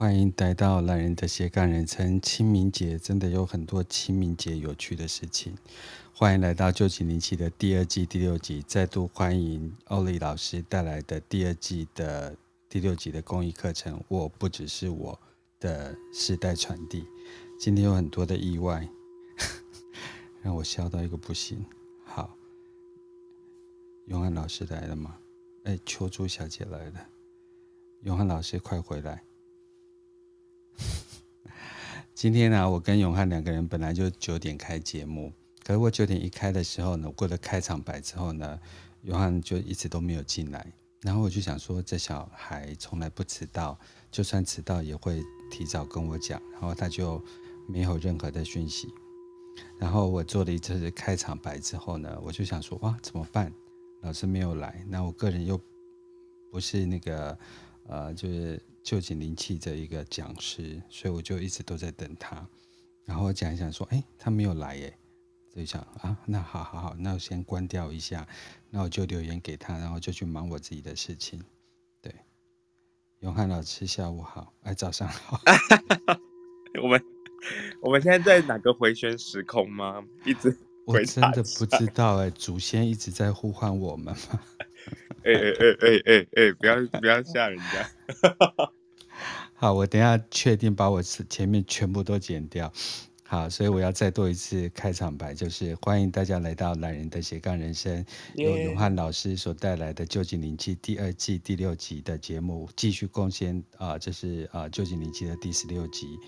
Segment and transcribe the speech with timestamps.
[0.00, 2.18] 欢迎来到懒人的斜杠人生。
[2.22, 5.54] 清明节真的有很多清明节有趣的事情。
[6.14, 12.34] 欢迎来到旧井灵气的第二季第六集，再度欢迎欧丽老师带来的第二季的
[12.66, 14.02] 第六集的公益课程。
[14.08, 15.20] 我不只是我
[15.60, 17.04] 的世代传递。
[17.58, 18.88] 今天有很多的意外，
[20.40, 21.62] 让我笑到一个不行。
[22.06, 22.34] 好，
[24.06, 25.18] 永汉老师来了吗？
[25.64, 27.06] 哎，秋珠小姐来了。
[28.04, 29.22] 永汉老师，快回来！
[32.20, 35.32] 今天呢、我跟永汉两个人本来就九点开节目，
[35.64, 38.60] 可是我九点一开的时候呢，过了开场白之后呢，
[39.04, 40.70] 永汉就一直都没有进来。
[41.00, 43.78] 然后我就想说，这小孩从来不迟到，
[44.10, 46.38] 就算迟到也会提早跟我讲。
[46.52, 47.24] 然后他就
[47.66, 48.92] 没有任何的讯息。
[49.78, 53.50] 然后我做了一次开场白之后呢，我就想说，哇，怎么办？
[54.02, 55.58] 老师没有来，那我个人又
[56.50, 57.38] 不是那个，
[57.88, 58.62] 呃，就是。
[58.82, 62.46] 旧景灵气的一个讲师，所以我就一直都在等他。
[63.04, 64.96] 然后我讲一讲说，哎，他没有来耶，
[65.54, 68.26] 就想啊，那好好好，那我先关掉一下，
[68.70, 71.42] 那我就留言给他，然后就去忙我自己的事情。
[72.00, 72.14] 对，
[73.20, 75.40] 永汉老师下午好，哎，早上好。
[76.82, 77.02] 我们
[77.82, 80.04] 我们现在在哪个回旋时空吗？
[80.24, 80.56] 一直
[80.86, 84.40] 我真的不知道哎，祖先一直在呼唤我们吗？
[85.24, 86.52] 哎哎哎哎哎哎！
[86.58, 87.90] 不要不要吓人家。
[89.54, 92.72] 好，我等一下确定把我前面全部都剪掉。
[93.30, 106.18] 好，所以我要再做一次开场白，就是欢迎大家来到懒人的斜杠人生，由永汉老师所带来的旧井灵气第二季第六集的节目，继续贡献啊，这是啊旧井灵气的第十六集。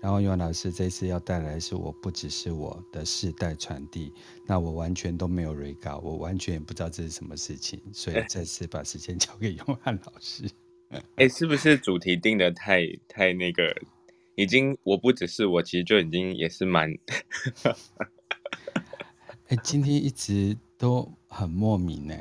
[0.00, 4.12] 然后永汉老师这次要带来的是我不只是我的世代传递，
[4.46, 10.48] 那我完全都没有 re 稿，我完全也不知道这是什么事情，所以再次把时间交给永汉老师。
[11.16, 13.74] 哎，是不是主题定的太太那个？
[14.34, 16.90] 已经，我不只是我，其实就已经也是蛮。
[19.48, 22.16] 哎，今天一直都很莫名呢。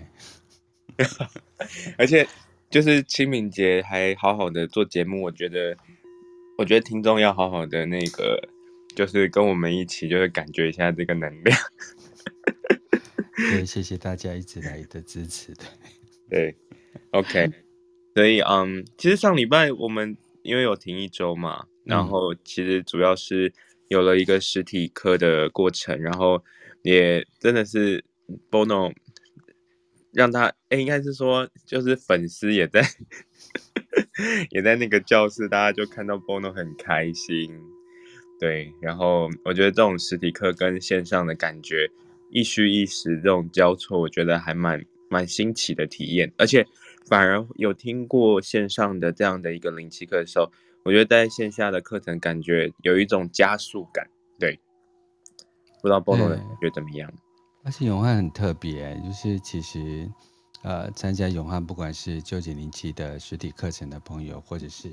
[1.98, 2.28] 而且
[2.70, 5.78] 就是清明节还好好的做节目，我觉得，
[6.58, 8.50] 我觉得听众要好好的那个，
[8.94, 11.58] 就是跟我们一起，就是感觉一下这个能量。
[13.36, 15.64] 对， 谢谢大家一直来的支持的。
[16.30, 16.56] 对
[17.12, 17.50] ，OK，
[18.14, 21.68] 所以嗯，其实上礼拜我们因为有停一周嘛。
[21.84, 23.52] 然后其实主要是
[23.88, 26.44] 有了一个实体课的过程，然后
[26.84, 28.04] 也真的是
[28.50, 28.94] Bono
[30.14, 32.82] 让他哎，应该是说就是粉丝也在
[34.52, 37.52] 也在那个教室，大家就看到 Bono 很开心，
[38.40, 38.72] 对。
[38.82, 41.90] 然后我觉得这种实体课跟线上的感觉
[42.30, 46.66] 一虚一实这种交错，我觉得还蛮蛮新奇的体验，而且
[47.08, 50.52] 反而有听过线上的这样的一个灵气课的时候。
[50.84, 54.10] 我觉得在线下的课程感觉有一种加速感，
[54.40, 54.60] 对，
[55.80, 57.12] 不知道波诺觉得怎么样？
[57.64, 60.10] 而且永汉很特别，就是其实
[60.64, 64.92] 呃，参加永汉不管是九九零七的实体课程的朋友，或者是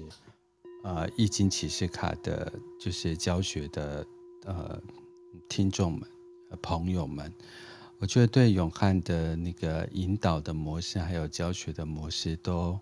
[0.84, 4.06] 呃易经启示卡的，就是教学的
[4.44, 4.78] 呃
[5.48, 6.02] 听众们、
[6.50, 7.32] 呃、朋友们，
[7.98, 12.78] 我觉得对永汉的那个引导的模式，还有教学的模式都。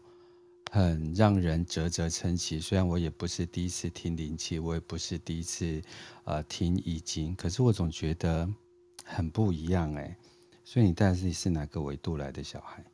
[0.71, 2.61] 很让人啧啧称奇。
[2.61, 5.81] 虽然我也不是第一次听灵气，我也不是第一次
[6.25, 8.49] 呃听易经，可是我总觉得
[9.05, 10.17] 很不一样哎。
[10.65, 12.85] 所以你到底是哪个维度来的小孩？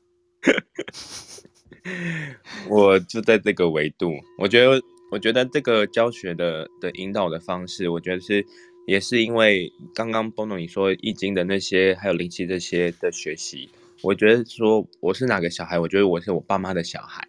[2.68, 4.12] 我就在这个维度。
[4.38, 8.44] 我觉得，我觉得这个教学的的引导的方式，我觉得是
[8.86, 13.70] 也是因为刚刚 Bono 你说易经的那些，还有灵气这些的学习，
[14.02, 15.78] 我觉得说我是哪个小孩？
[15.78, 17.26] 我觉得我是我爸妈的小孩。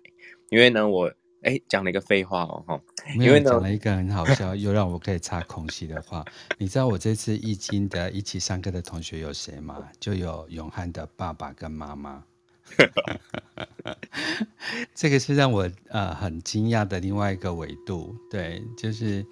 [0.53, 2.79] 因为呢，我哎讲了一个废话哦，哈，
[3.17, 6.23] 因为讲了一个很好笑又让我可以插空隙的话。
[6.59, 9.83] 你知道我这次易经的一起上课的同学有谁吗？
[9.99, 12.23] 就有永汉的爸爸跟妈妈。
[14.93, 18.15] 这个是让我呃很惊讶的另外一个维度。
[18.29, 19.25] 对，就是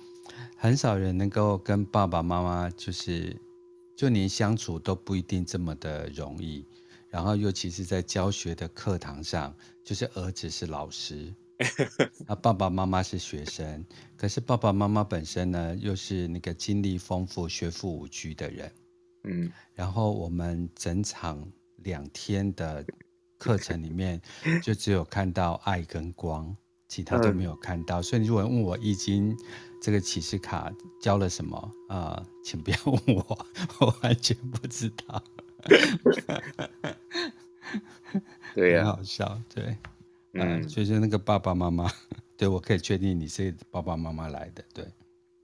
[0.57, 3.39] 很少人能够跟爸爸妈妈就是
[3.95, 6.65] 就连相处都不一定这么的容易。
[7.11, 11.33] 然后，尤其是在教学的课堂上，就是儿子是老师，
[12.27, 13.83] 啊，爸爸妈妈是学生。
[14.15, 18.71] 可是爸爸妈妈本身呢，又是那个经历丰富、学富五居的人。
[19.23, 21.45] 嗯，然后我们整场
[21.77, 22.85] 两天的
[23.37, 24.21] 课程里面，
[24.63, 26.55] 就只有看到爱跟光，
[26.87, 28.01] 其他都没有看到。
[28.01, 29.35] 所以，如果问我易经
[29.81, 31.57] 这个启示卡教了什么
[31.89, 33.45] 啊，呃，请不要问我，
[33.81, 35.23] 我完全不知道。
[38.55, 39.77] 对呀、啊，很好笑，对，
[40.33, 41.89] 嗯，就是那个爸爸妈妈，
[42.37, 44.85] 对，我可以确定你是爸爸妈妈来的，对，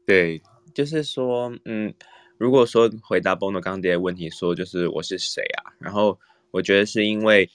[0.06, 0.42] 对，
[0.74, 1.94] 就是说，嗯，
[2.38, 5.74] 如果说回答 Bono 刚刚的问题，说就是我是谁啊？
[5.80, 6.20] 然后
[6.52, 7.50] 我觉得是因为，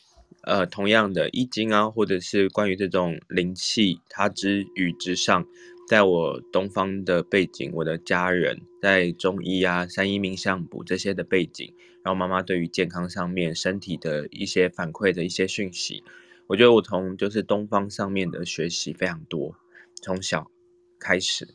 [0.44, 5.44] 呃，同样的易经啊，或者是关于这种灵气，它之与之上，
[5.88, 11.72] 在我东方的背景，我的家人在中医啊、三一命相卜这些的背景，
[12.04, 16.02] 然后妈妈对于健康上面身体的一些反馈的一些讯息。
[16.48, 19.54] 我觉得我从就是东方上面的学习非常多，
[20.02, 20.50] 从小
[20.98, 21.48] 开始，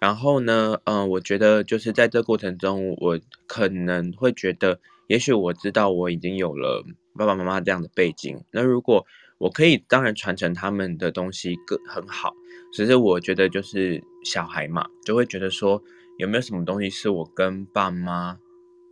[0.00, 6.84] 然后呢，嗯、我觉得就是在这过程中，我可能会觉得，也许我知道我已经有了
[7.16, 9.06] 爸爸妈妈这样的背景，那如果
[9.38, 12.34] 我可以，当然传承他们的东西更很好，
[12.72, 15.80] 只是我觉得就是小孩嘛，就会觉得说
[16.18, 18.38] 有没有什么东西是我跟爸妈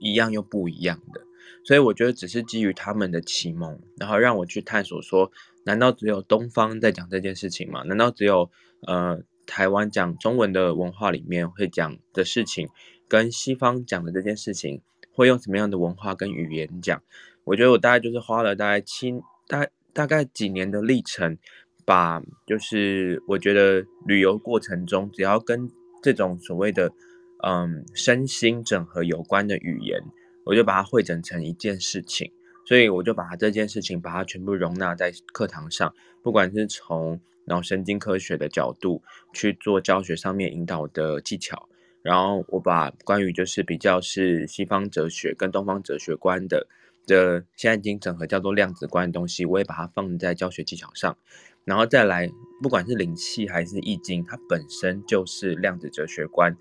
[0.03, 1.23] 一样又不一样的。
[1.65, 5.31] 所以我觉得只是基于他们的启蒙，然后让我去探索说，
[5.65, 7.85] 难道只有东方在讲这件事情吗？
[7.85, 8.51] 难道只有
[8.87, 12.69] 呃台湾讲中文的文化里面会讲的事情，
[13.07, 14.83] 跟西方讲的这件事情
[15.13, 17.01] 会用什么样的文化跟语言讲？
[17.45, 19.13] 我觉得我大概就是花了大概七
[19.47, 21.39] 大大概几年的历程，
[21.85, 25.71] 把就是我觉得旅游过程中只要跟
[26.03, 26.93] 这种所谓的
[27.43, 30.01] 嗯身心整合有关的语言。
[30.45, 32.33] 我就把它汇整成一件事情，
[32.67, 39.01] 所以我就把这件事情把它全部容纳在课堂上，不管是从脑神经科学的角度
[39.33, 41.69] 去做教学上面引导的技巧，
[42.03, 46.67] 然后我把关于就是比较是西方哲学跟东方哲学观的
[47.07, 51.17] 的现在已经整合叫做量子观的东西，我也把它放在教学技巧上，
[51.65, 52.29] 然后再来
[52.61, 56.57] 不管是灵气还是易经，它本身就是量子哲学观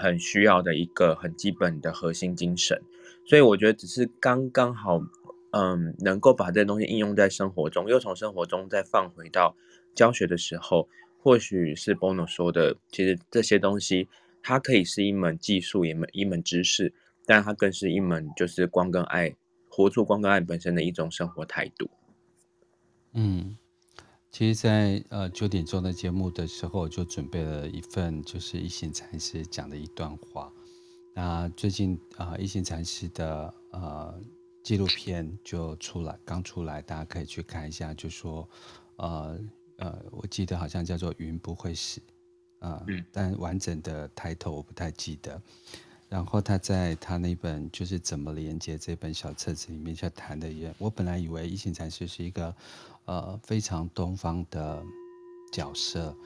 [0.00, 2.82] 很需要的一个很基本的核心精神。
[3.24, 5.00] 所以我觉得只是刚刚好，
[5.52, 9.54] 嗯，能够把这些东西应用在生活中，又从生活中再放回到
[9.94, 10.88] 教学的时候，
[11.18, 14.08] 或许是 Bono 说的，其实这些东西
[14.42, 16.92] 它可以是一门技术，一门一门知识，
[17.26, 19.36] 但它更是一门就是光跟爱，
[19.68, 21.90] 活出光跟爱本身的一种生活态度。
[23.12, 23.56] 嗯，
[24.32, 30.52] 其实在，在呃九点钟的节目的时候，就准备了一份就是一行禅师讲的一段话。
[31.14, 34.20] 那最近啊，一行禅师的呃
[34.62, 37.92] 纪录片就出来，刚出来，大家可以去看一下。
[37.92, 38.48] 就说，
[38.96, 39.38] 呃
[39.78, 42.00] 呃，我记得好像叫做“云不会死”，
[42.60, 45.42] 啊、呃，但完整的抬头我不太记得。
[46.08, 52.54] 然后他在他那本就是怎么连接这本小册子里面就谈的也，我本来以为一行禅师是一个
[53.10, 54.82] 呃非常东方的
[55.50, 56.16] 角色，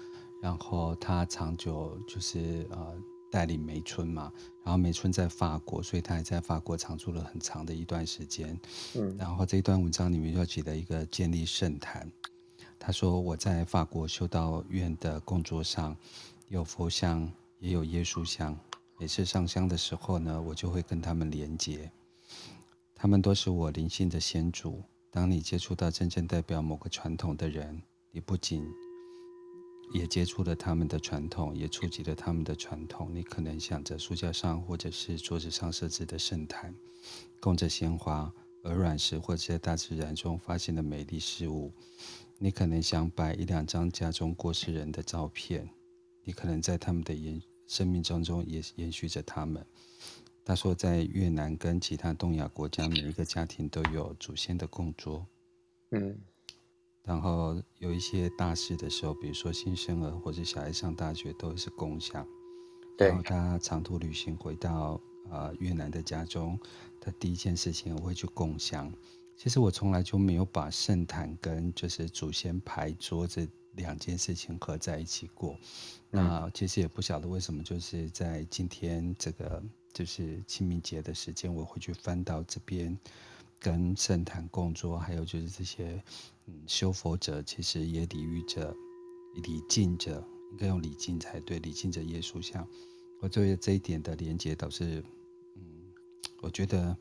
[0.42, 2.94] 然后他长久就是呃。
[3.34, 4.32] 带领梅村嘛，
[4.62, 8.56] 然后梅村在法国，所以他还在法国常住了很长的一段时间。
[8.94, 12.08] 嗯，然后这一段文章里面就写了一个建立圣坛。
[12.78, 15.96] 他说：“我在法国修道院的供桌上
[16.48, 17.28] 有佛像，
[17.58, 18.56] 也有耶稣像。
[19.00, 21.90] 每次上香的时候呢，我就会跟他们连接。
[22.94, 24.81] 他们都是我灵性的先祖。
[25.14, 27.81] 当你接触到真正代表某个传统的人，
[28.11, 28.66] 你不仅……
[29.93, 33.14] 也接触了他们的传统，也触及了他们的传统。
[33.14, 36.75] 你可能想着书架上或者是桌子上设置的圣坛，
[37.38, 38.32] 供着鲜花、
[38.64, 41.72] 鹅卵石，或者在大自然中发现的美丽事物。
[42.38, 45.70] 你可能想摆一两张家中过世人的照片。
[46.24, 49.65] 你可能在他们的延生命当中也延续着他们。
[50.44, 55.27] 他说，在越南跟其他东亚国家，每一个家庭都有祖先的供桌。
[55.93, 56.19] 嗯。
[57.03, 62.27] 然后有一些大事的时候，比如说新生儿或者小孩上大学，都是共享。
[62.98, 63.08] 对。
[63.08, 66.58] 然后他长途旅行回到呃越南的家中，
[67.01, 68.93] 他第一件事情我会去共享。
[69.36, 75.56] 其实我从来就没有把圣坛跟就是祖先牌桌这两件事情合在一起过。
[76.10, 76.22] 嗯。
[76.22, 79.63] 那其实也不晓得为什么，就是在今天这个
[79.94, 82.98] 就是清明节的时间，我会去翻到这边
[83.58, 86.03] 跟圣坛共桌，还有就是这些。
[86.46, 88.77] 嗯，修佛者其实也礼遇着、
[89.36, 92.69] 礼敬着，应该用礼敬才对，礼敬着耶稣像。
[93.22, 95.03] 我作为这一点的连接，倒是，
[95.56, 95.63] 嗯，
[96.43, 96.94] 我觉得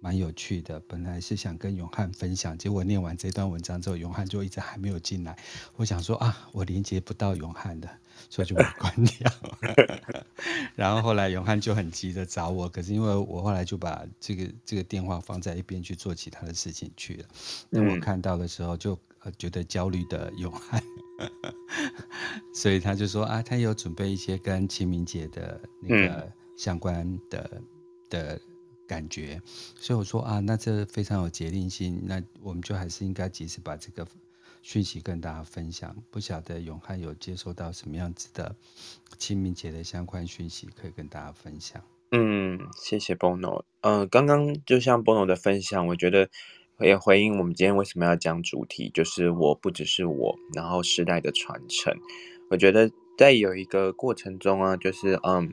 [0.00, 0.80] 蛮有趣的。
[0.80, 5.38] 本来是想跟永汉分享，结果念完这段文章之后，永汉就一直还没有进来。
[5.76, 7.98] 我想说啊，我连接不到永汉的，
[8.30, 9.32] 所以就把它关掉。
[10.76, 17.24] 然后后来永汉就很急着找我，可是因为我后来就把这个这个电话放在一边去做其他的事情去了。
[17.70, 18.98] 那我看到的时候就
[19.36, 20.82] 觉得焦虑的永汉，
[22.54, 27.60] 所以他就说啊，他有准备一些跟清明节的那个相关的
[28.08, 28.40] 的
[28.86, 29.40] 感觉，
[29.78, 34.06] 所以我说啊，那这非常有节令性，那我们就还是应该及时把这个
[34.62, 35.96] 讯息跟大家分享。
[36.10, 38.54] 不晓得永汉有接收到什么样子的
[39.16, 41.82] 清明节的相关讯息，可以跟大家分享。
[42.10, 43.64] 嗯，谢谢 Bono。
[43.82, 46.30] 呃，刚刚就像 Bono 的分享，我觉得
[46.80, 51.94] 也回应我们今天为什么要讲主题，就是我不只是我，然后时代的传承。
[52.50, 55.52] 我觉得在有一个过程中啊，就是嗯，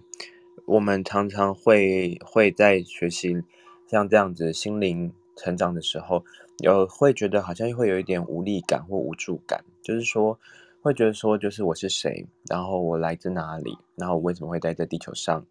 [0.65, 3.43] 我们常常会会在学习
[3.85, 6.24] 像这样子心灵成长的时候，
[6.59, 10.39] 有会觉得好像会有一点无力感或无助感，就是说
[10.81, 15.45] 会觉得说，就是我是谁，然后我来自哪里，然后我为什么会待在地球上，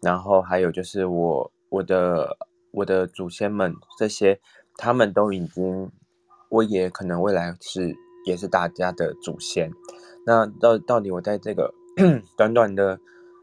[0.00, 2.36] 然后还有就是我我的
[2.72, 4.38] 我的祖先们这些，
[4.76, 5.90] 他们都已经，
[6.48, 9.72] 我也可能未来是也是大家的祖先。
[10.26, 11.72] 那到到底我在这个
[12.36, 13.00] 短短的，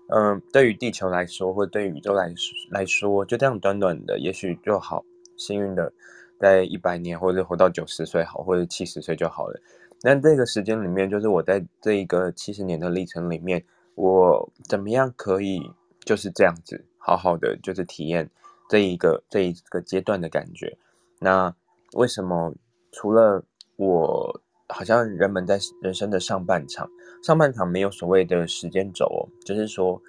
[0.10, 2.32] 嗯、对于地球来说，或对于宇宙来
[2.70, 5.04] 来说，就这样短短的，也许就好
[5.36, 5.92] 幸运的，
[6.40, 9.60] 在一百年或者活到九十岁好，或者七十岁就好了。
[10.02, 13.64] 那这个时间里面，就是我在这一个七十年的历程里面，
[13.96, 15.62] 我怎么样可以
[16.06, 18.30] 就是这样子好好的，就是体验
[18.70, 20.78] 这一个这一个阶段的感觉。
[21.20, 21.54] 那
[21.94, 22.54] 为什么
[22.92, 23.44] 除了
[23.76, 24.42] 我？
[24.70, 26.90] 好像人们在人生的上半场，
[27.24, 30.02] 上半场没有所谓的时间轴哦，就是说，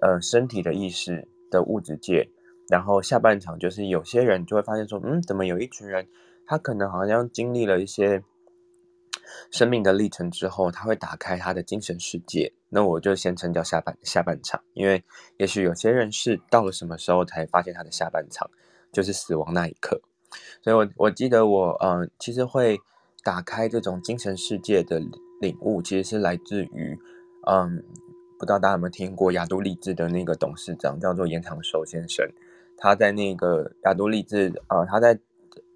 [0.00, 2.30] 呃，身体的意识的物质界，
[2.68, 6.06] 然后下半场就是有些人就会发现说，嗯，怎么有一群人，
[6.46, 8.22] 他可能好像经历了一些
[9.50, 15.02] 生命的历程之后，他会打开他的精神世界，那我就先称叫下半下半场，因为
[15.38, 18.50] 也许有些人是到了什么时候才发现他的下半场，
[18.92, 20.00] 就是死亡那一刻，
[20.62, 22.78] 所以我我记得我，嗯、呃，其实会。
[23.24, 25.00] 打开这种精神世界的
[25.40, 26.96] 领悟，其实是来自于，
[27.48, 27.82] 嗯，
[28.38, 32.24] 不知道大家有没有听过亚都丽致的那个董事长叫做严长寿先生，
[32.76, 35.18] 他在那个亚都丽致，呃，他在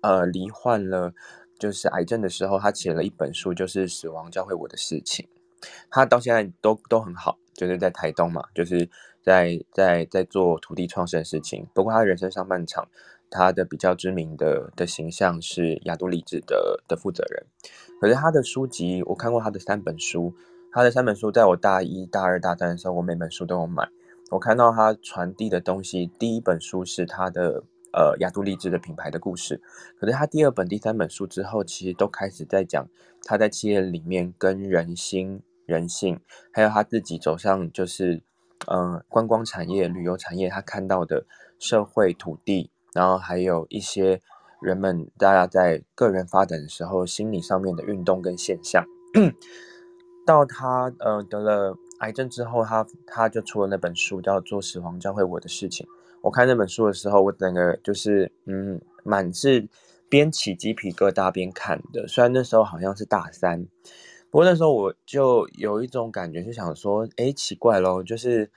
[0.03, 1.13] 呃罹患了
[1.59, 5.27] 就是癌症的时候，他写了一本书，就是《死亡教会我的事情》，
[5.91, 8.89] 他到现在都都很好，就是在台东嘛，就是
[9.23, 12.89] 在在在做土地创生的事情，不过他人生上半场。
[13.33, 17.47] 他的比较知名的的形象是亚都丽致的的负责人，
[18.01, 20.35] 可是他的书籍我看过他的三本书，
[20.73, 23.89] 他的三本书在我大一、大二、大三的时候，我每本书都有买。
[24.31, 29.61] 我看到他传递的东西，第一本书是他的呃亚都丽致的品牌的故事，
[29.99, 32.89] 可是他第二本、第三本书之后，其实都开始在讲
[33.25, 36.21] 他在企业里面跟人心、人性，
[36.53, 38.23] 还有他自己走上就是
[38.67, 41.27] 嗯、呃、观光产业、旅游产业，他看到的
[41.59, 42.71] 社会土地。
[42.93, 44.21] 然后还有一些
[44.61, 48.85] 人们，大家在个人发展的时候，心理上面的运动跟现象。
[50.27, 55.87] 到他呃得了癌症之后，他他就出了那本书，叫做《死亡教会我的事情》。
[56.21, 59.67] 我看那本书的时候，我整个就是嗯，满是
[60.09, 62.07] 边起鸡皮疙瘩边看的。
[62.07, 63.65] 虽然那时候好像是大三，
[64.31, 68.51] 不过那时候我就有一种感觉，就想说，哎，奇怪咯，就是。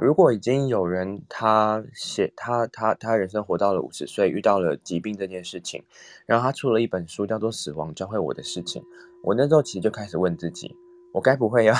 [0.00, 5.82] 如果已经有人他写他他他人生活到了五十岁，遇到了疾病这件事情，
[6.24, 8.80] 然后他出了一本书叫做《死亡教会我的事情》，
[9.24, 10.72] 我那时候其实就开始问自己，
[11.12, 11.74] 我该不会要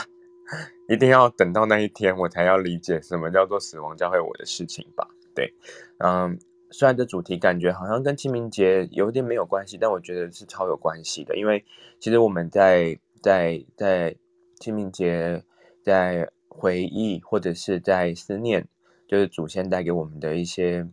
[0.89, 5.07] 一定要等到那一天我才要理解什么叫做死亡教会我的事情吧？
[5.35, 5.55] 对，
[5.99, 6.37] 嗯，
[6.71, 11.65] 虽然这主题感觉好像跟清明节有点没有关系，但我觉得是超有关系的，因为
[12.01, 14.17] 其实我们在在在
[14.59, 15.45] 清明节
[15.85, 16.29] 在。
[16.51, 18.67] 回忆或者是在思念，
[19.07, 20.85] 就是祖先带给我们的一些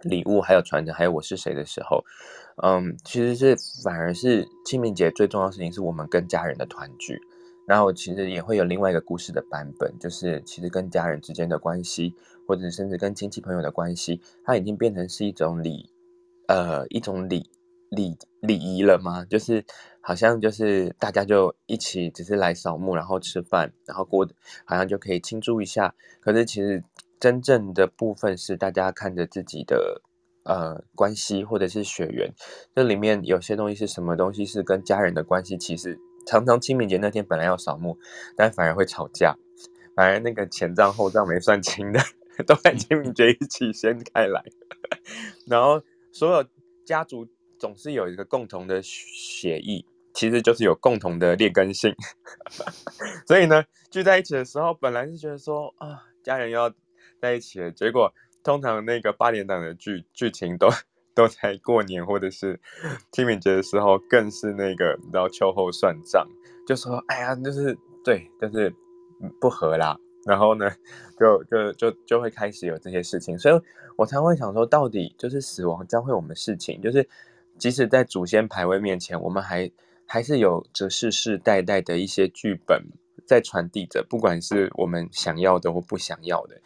[0.00, 2.02] 礼物，还有传承，还有我是谁的时候，
[2.62, 7.20] 嗯，其实是反而是清明节最重要的事情是我们跟家人的团聚。
[7.68, 12.14] 然后其实也会有另外一个故事的版本，就是其实跟家人之间的关系，
[12.46, 15.88] 或者甚至跟亲戚朋友的关系，它已经变成是一种礼，
[16.48, 17.48] 呃，一种礼
[17.90, 19.24] 礼礼仪了吗？
[19.26, 19.64] 就是。
[20.00, 24.26] 好像就是大家就一起只是来扫墓，然后吃饭，然后过，
[24.64, 25.94] 好像就可以庆祝一下。
[26.18, 26.82] 可是其实
[27.20, 30.00] 真正的部分是大家看着自己的
[30.46, 32.32] 呃关系或者是血缘，
[32.74, 35.58] 这里面有些东西是什么东西是跟家人的关系。
[35.58, 35.98] 其实
[36.28, 37.98] 常常清明节那天本来要扫墓，
[38.36, 39.34] 但反而会吵架，
[39.96, 42.00] 反而那个前账后账没算清的，
[42.46, 44.44] 都在清明节一起掀开来，
[45.46, 45.82] 然后
[46.12, 46.44] 所有
[46.84, 47.26] 家族
[47.58, 49.86] 总是有一个共同的协议。
[50.14, 51.94] 其实就是有共同的劣根性，
[53.24, 56.74] 所以呢，聚在一起的时候，本来是觉得说啊，家人要
[57.20, 60.68] 在一起了，结果通常那个八点档的剧剧情都
[61.18, 62.60] 都在过年或者是
[63.10, 66.24] 清明节的时候，更是那个你知道秋后算账，
[66.64, 68.72] 就说哎呀，就是对，就是
[69.40, 70.70] 不合啦，然后呢，
[71.18, 73.60] 就就就就会开始有这些事情，所以
[73.96, 77.08] 我才会想说，到底就是死亡教会我们事情，就是
[77.58, 79.68] 即使在祖先牌位面前，我们还。
[80.10, 82.82] 还是有着世世代代的一些剧本
[83.26, 86.58] 在传递着，不管是我们想要的或不想要的。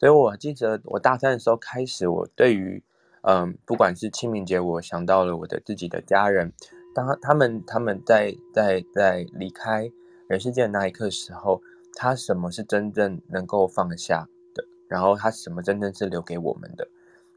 [0.00, 2.82] 所以我记得我大三的时候开始，我对于
[3.22, 6.52] 嗯，不管是清明节，我想到了我的自己的家人，
[6.94, 9.90] 当他们他们在在在离开
[10.28, 11.60] 人世间的那一刻时候，
[11.94, 14.64] 他什么是真正能够放下的？
[14.88, 16.88] 然后他什么真正是留给我们的？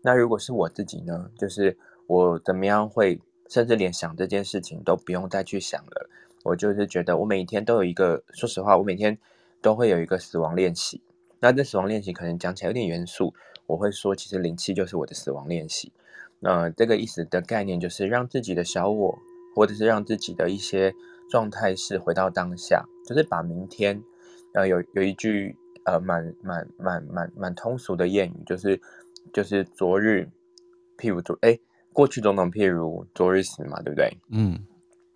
[0.01, 1.29] 那如果是我自己呢？
[1.37, 3.19] 就是我怎么样会？
[3.49, 6.09] 甚至连想这件事情都不用再去想了。
[6.45, 9.17] 我就是觉得，我每天都有一个，说实话，我每天
[9.61, 11.01] 都会有一个死亡练习。
[11.41, 13.33] 那这死亡练习可能讲起来有点严肃，
[13.71, 15.91] 我会说，其实灵气就是我的死亡练习。
[16.39, 19.17] 那、呃、这个意思的概念就是让自己的小我，
[19.55, 20.93] 或者是让自己的一些
[21.29, 24.01] 状态是回到当下，就是把明天，
[24.53, 28.81] 呃，有有一句呃蛮蛮蛮蛮蛮通俗的谚语，就是
[29.33, 30.27] 就是昨日，
[30.97, 31.57] 譬如昨哎。
[31.93, 34.17] 过去种种，譬如昨日死嘛，对不对？
[34.29, 34.65] 嗯，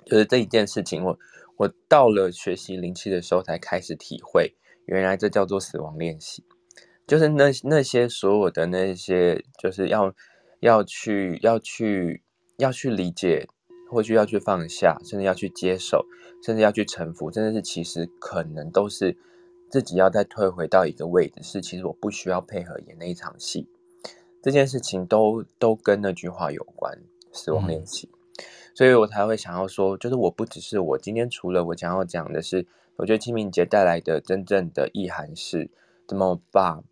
[0.05, 1.17] 就是这一件事情，我
[1.55, 4.53] 我到了学习灵气的时候，才开始体会，
[4.85, 6.43] 原来这叫做死亡练习，
[7.07, 10.13] 就是那那些所有的那些，就是要
[10.59, 12.23] 要去要去
[12.57, 13.47] 要去理解，
[13.91, 16.03] 或许要去放下，甚至要去接受，
[16.43, 19.15] 甚至要去臣服，真的是其实可能都是
[19.69, 23.69] 自己要再退回到一个位置，是其实我不需要配合演那一场戏。
[24.41, 26.99] 这件事情都都跟那句话有关，
[27.31, 28.45] 死亡练习，嗯、
[28.75, 35.71] 所以我才会想要说，就是我不只是我今天除了我想要讲的是，我觉得清明节带来的真正的意涵是，
[36.07, 36.83] 怎么把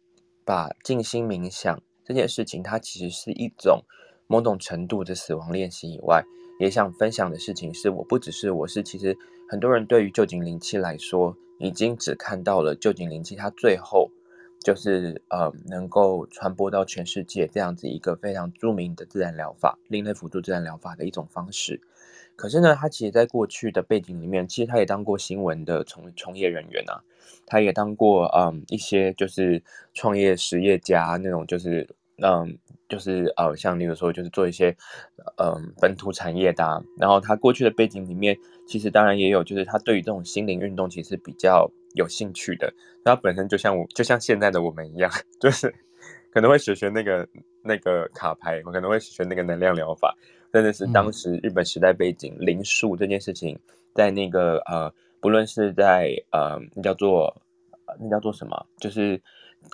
[0.45, 3.83] 把静心冥想这件事情，它其实是一种
[4.27, 6.23] 某种程度的死亡练习以外，
[6.59, 9.17] 也想分享的事情是，我不只是我是，其实
[9.49, 14.09] 很多人对于旧井灵气来说，已经只看到了旧井灵气，它最后。
[14.65, 21.81] 就是呃，能够传播到全世界这样子一个非常著名的自然疗法，另类辅助自然疗法的一种方式。
[22.35, 27.01] 可是呢，他其实在过去的背景里面，其实他也当过新闻的从从业人员啊，
[27.45, 29.61] 他也当过嗯一些就是
[29.93, 31.87] 创业实业家那种，就是
[32.21, 32.57] 嗯
[32.89, 34.75] 就是呃像例如说就是做一些
[35.37, 36.83] 嗯本土产业的啊。
[36.97, 41.69] 然后他过去的背景里面，其实当然也有就是他对于这种心灵运动其实比较。
[41.95, 42.73] 有兴趣的，
[43.05, 45.71] 他本身就像我，就像现在的我们一样， 就是
[46.31, 47.27] 可能会学学那个
[47.61, 50.11] 那个卡牌，我可能会学学那个能量疗法，
[50.53, 53.59] 真的是当时日本时代背景灵数这件事情，
[53.93, 57.35] 在那个呃，不论是在呃，那叫做
[57.99, 59.21] 那叫做什么，就是。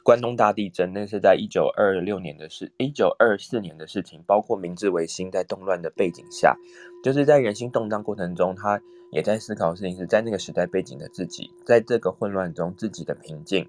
[0.04, 4.22] 关东大地震，那是在一九二六年的事，一九二四年的事情。
[4.28, 6.56] 包括明治维新，在动乱的背景下，
[7.04, 8.80] 就是在人心动荡过程中，他
[9.12, 13.68] 也在思考的事情是在那个时代背景的自己，在这个混乱中自己的平静，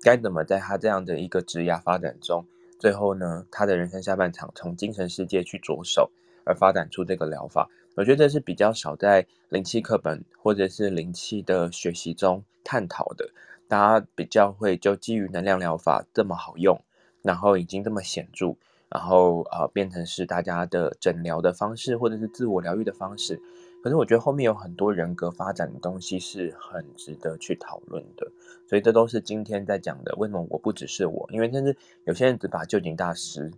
[0.00, 2.42] 该怎么在他这样的一个职涯发展中，
[2.78, 6.10] 最后呢，他的人生下半场从精神世界去着手，
[6.50, 7.68] 而发展出这个疗法。
[7.96, 13.30] 我觉得这是比较少在灵气课本或者是灵气的学习中探讨的。
[13.68, 16.82] 大家比较会就基于能量疗法这么好用，
[17.22, 18.56] 然后已经这么显著，
[18.88, 23.40] 然后呃变成是大家的诊疗的方式或者是自我疗愈的方式。
[23.82, 28.30] 可是我觉得后面有很多人格发展的东西是很值得去讨论的，
[28.68, 30.14] 所以这都是今天在讲的。
[30.16, 31.28] 为什么我不只是我？
[31.32, 33.50] 因为甚至有些人只把旧井大师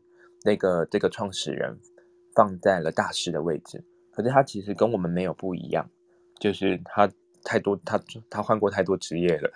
[0.45, 1.77] 那个这个创始人
[2.35, 5.89] 放在了大师的位置，可是他其实跟我们没有不一样，
[6.39, 7.11] 就是他。
[7.45, 9.51] 太多，他他换过太多职业了，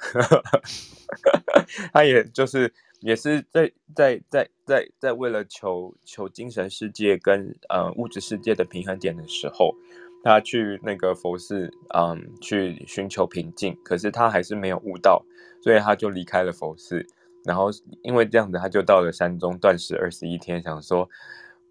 [1.95, 9.73] 他也就是也是在在在在在为了求求精神世界跟呃物质世界的平衡点的时候，
[10.25, 15.25] 他去那个佛寺，嗯，去寻求平静，可是他还是没有悟到，
[15.63, 17.07] 所以他就离开了佛寺，
[17.45, 17.71] 然后
[18.03, 21.09] 因为这样子，他就到了山中断食二十一天，想说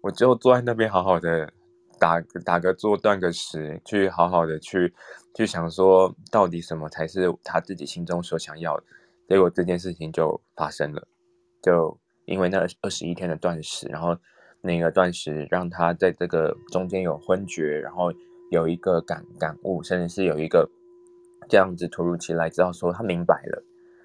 [0.02, 1.52] 我就坐在那边好好的。
[1.98, 4.92] 打打个坐，断个食，去好好的去
[5.32, 8.82] 去想说，到底什么才是他自己心中所想要的。
[9.26, 11.08] 结果这件事情就发生了，
[11.62, 14.14] 就因为那二十一天的断食，然后
[14.60, 18.12] 那个断食让他在这个中间有昏厥，然后
[18.50, 20.68] 有一个感感悟，甚至是有一个
[21.48, 23.62] 这样子突如其来，知道说他明白了，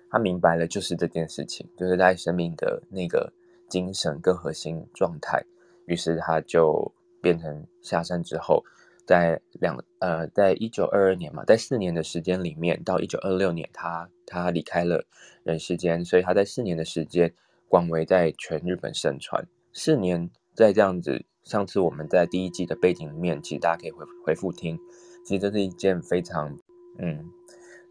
[0.09, 3.33] 他明白了就是这件事情，就是在生命的那个
[3.67, 5.43] 精神跟核心状态，
[5.85, 6.93] 于是他就。
[7.23, 8.65] 变成下山之后，
[9.05, 15.05] 在两呃，在一九二二年嘛，在四年的时间里面，到一九二六年他，他离开了
[15.43, 17.31] 人世间，所以他在四年的时间
[17.69, 19.45] 广为在全日本盛传。
[19.71, 24.79] 四年在这样子，上次我们在第一季的背景里面，其实大家可以回回复听，
[25.23, 26.57] 其实这是一件非常
[26.97, 27.23] 嗯，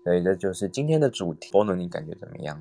[0.03, 1.53] 所以这就是今天的主题。
[1.53, 2.61] 波能，你感觉怎么样？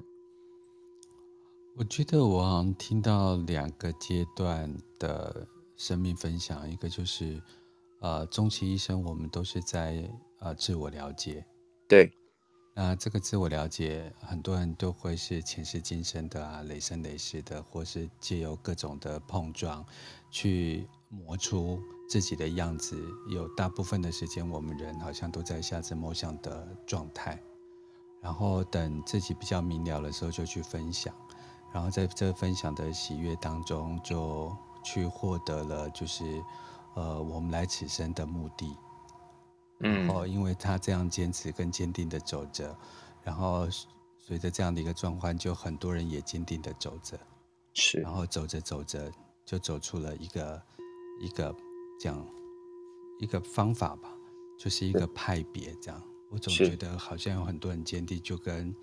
[1.79, 5.47] 我觉得我好像听到两个阶段的。
[5.77, 7.41] 生命分享一个就是，
[8.01, 11.45] 呃，终其一生，我们都是在呃自我了解。
[11.87, 12.11] 对。
[12.75, 19.85] 那这个自我了解，很多人都会是前世今生的啊，累生累世的，或是借由各种的碰撞，
[20.29, 23.01] 去磨出自己的样子。
[23.29, 27.41] 有大部分的时间，我们人好像都在下子摸象的状态。
[28.21, 31.15] 然后等自己比较明了的时候，就去分享。
[31.71, 36.43] 然后在这分享的喜悦当中，就去获得了，就是
[36.95, 38.75] 呃，我们来此生的目的。
[39.79, 42.77] 然后，因为他这样坚持跟坚定的走着，
[43.23, 43.65] 然后
[44.17, 47.17] 随着这样的一个状况，就很多人也坚定的走着，
[47.73, 47.99] 是。
[48.01, 49.09] 然后走着走着，
[49.45, 50.61] 就走出了一个
[51.21, 51.55] 一个
[51.97, 52.27] 这样
[53.19, 54.09] 一个方法吧，
[54.59, 56.03] 就是一个派别这样。
[56.29, 58.75] 我总觉得好像有很多人坚定，就跟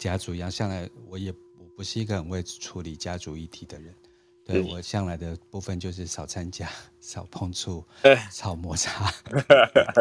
[0.00, 0.50] 家族一样。
[0.50, 3.94] 向来我也我不是一个很会处理家族议题的人。
[4.42, 6.68] 对，我向来的部分就是少参加、
[7.00, 7.84] 少碰触、
[8.32, 9.12] 少摩擦。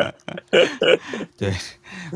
[1.38, 1.54] 对，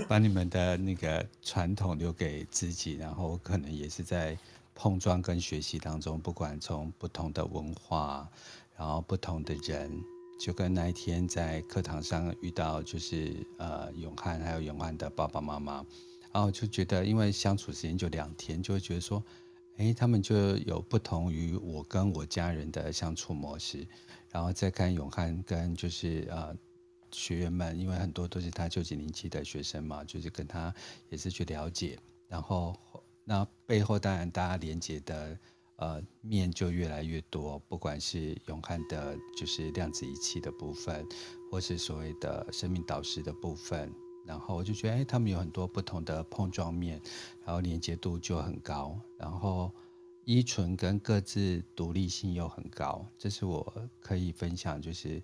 [0.08, 4.36] 把你们的那个传统留给自己，然后可能也是在
[4.74, 8.28] 碰撞跟学习当中，不管从不同的文化，
[8.76, 10.02] 然后不同的人，
[10.40, 15.86] 就跟那一天在课堂上遇到，就是呃永汉还有永汉的爸爸妈妈，
[16.34, 19.24] 然后就觉得，因为相处时间就两天，就会觉得说。
[19.78, 23.88] 哎，他们就有不同于我跟我家人的相处模式，
[24.30, 26.56] 然后再看永汉跟就是呃
[27.12, 30.72] 学员们，因为很多都是他九几年级的学生嘛，就是跟他
[31.10, 32.80] 也是去了解，然后
[33.24, 35.36] 那背后当然大家连接的
[35.78, 41.04] 呃面就越来越多，不管是永汉的就是量子仪器的部分，
[41.50, 43.92] 或是所谓的生命导师的部分。
[44.26, 47.02] 然后我就觉得，哎，他们有很多不同的碰撞面，
[47.46, 49.72] 然后连接度就很高，然后
[50.26, 54.82] 依存跟各自独立性又很高，这是我可以分享。
[54.82, 55.22] 就是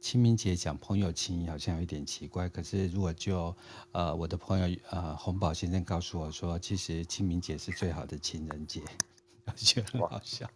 [0.00, 3.54] 清明节讲朋友情谊好像有一点奇怪，可是如果就
[3.92, 8.80] 呃我的朋友呃洪宝先生告诉我说，其实清明节是最好的情人节，
[9.46, 10.48] 我觉得很好笑。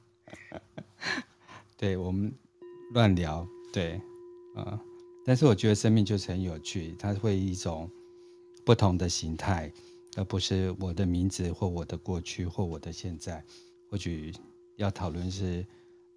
[1.77, 2.33] 对，我们
[2.93, 4.01] 乱聊，对，
[4.55, 4.81] 啊。
[5.25, 7.91] 但是我觉得生命就是很有趣，它会以一种
[8.65, 9.73] 不同的形态，
[10.17, 13.45] 而不是我的名字或我的过去或我的现在。
[13.91, 14.33] 或许
[14.77, 15.67] 要讨论是，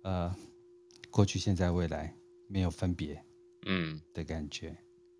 [0.04, 0.34] 呃，
[1.10, 2.16] 过去、现在、未来
[2.48, 3.24] 没有分别，
[3.66, 4.78] 嗯的感觉，嗯、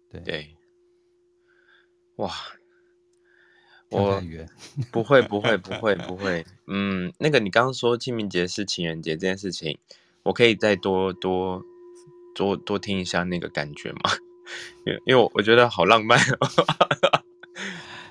[0.10, 0.56] 对对。
[2.18, 2.32] 哇，
[3.90, 4.22] 我
[4.92, 9.78] 不会不会不会不会，嗯，那个你刚刚说清明节是情人节这件事情，
[10.24, 11.66] 我可以再多多。
[12.34, 14.12] 多多听一下那个感觉嘛，
[14.86, 16.20] 因为因为我我觉得好浪漫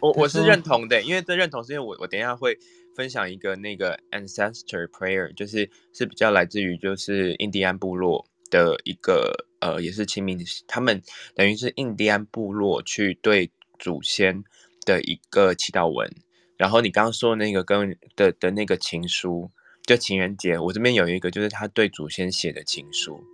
[0.00, 2.58] 哦，我我是认同的，因为这认同是因为我我等一下会
[2.94, 11.02] 分享一个那个 ancestor prayer，就是是比较来自于就是印第安部落的一个呃也是清明，他们
[11.34, 14.42] 等于是印第安部落去对祖先
[14.84, 16.10] 的一个祈祷文，
[16.56, 19.50] 然后你刚刚说那个跟的的那个情书，
[19.86, 23.24] 就情人节，我这边有一个就是他对祖先写的情书。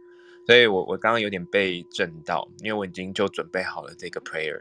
[0.49, 4.59] 所以我我刚刚有点被震到，因为我已经就准备好了这个 prayer，、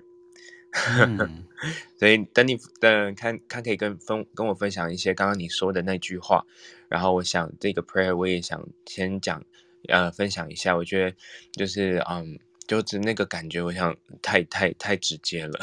[1.07, 1.45] 嗯、
[1.97, 6.45] 所以等你等看看可以跟分跟我分享一些刚刚你说的那句话，
[6.89, 9.41] 然后我想这个 prayer 我也想先讲
[9.87, 11.15] 呃分享一下，我觉得
[11.53, 15.57] 就是嗯就是那个感觉，我想太太太直接了。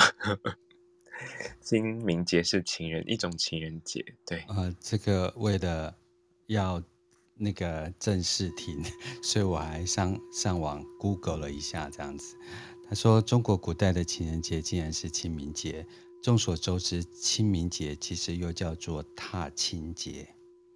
[1.61, 5.95] 清明节是情人一种情人节，对，呃，这个为了
[6.47, 6.83] 要。
[7.37, 8.83] 那个正式听，
[9.23, 12.37] 所以我还上上网 Google 了一下，这样子。
[12.89, 15.87] 他说，中国古代的情人节竟然是清明节。
[16.23, 20.27] 众所周知，清明节其实又叫做踏青节，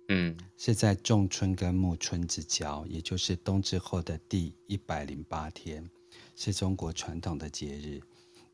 [0.09, 5.88] 嗯，是在仲春跟暮春之交，也就是冬至后的第一百零八天，
[6.37, 8.01] 是中国传统的节日。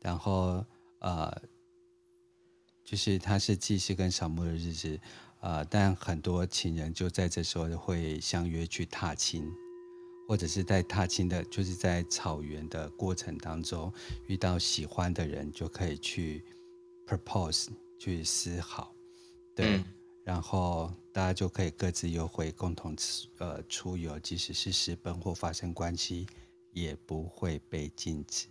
[0.01, 0.65] 然后，
[0.99, 1.41] 呃，
[2.83, 4.99] 就是它是祭祀跟扫墓的日子。
[5.45, 9.47] 呃，但很多情人就在这时候会相约去踏青，
[10.27, 13.93] 或者是在踏青的，就是在草原的过程当中
[14.25, 16.43] 遇到喜欢的人，就可以去
[17.05, 17.67] propose
[17.99, 18.91] 去思考，
[19.55, 19.85] 对，嗯、
[20.23, 22.95] 然后大家就可以各自又会，共同
[23.37, 26.25] 呃出游，即使是私奔或发生关系，
[26.71, 28.47] 也不会被禁止。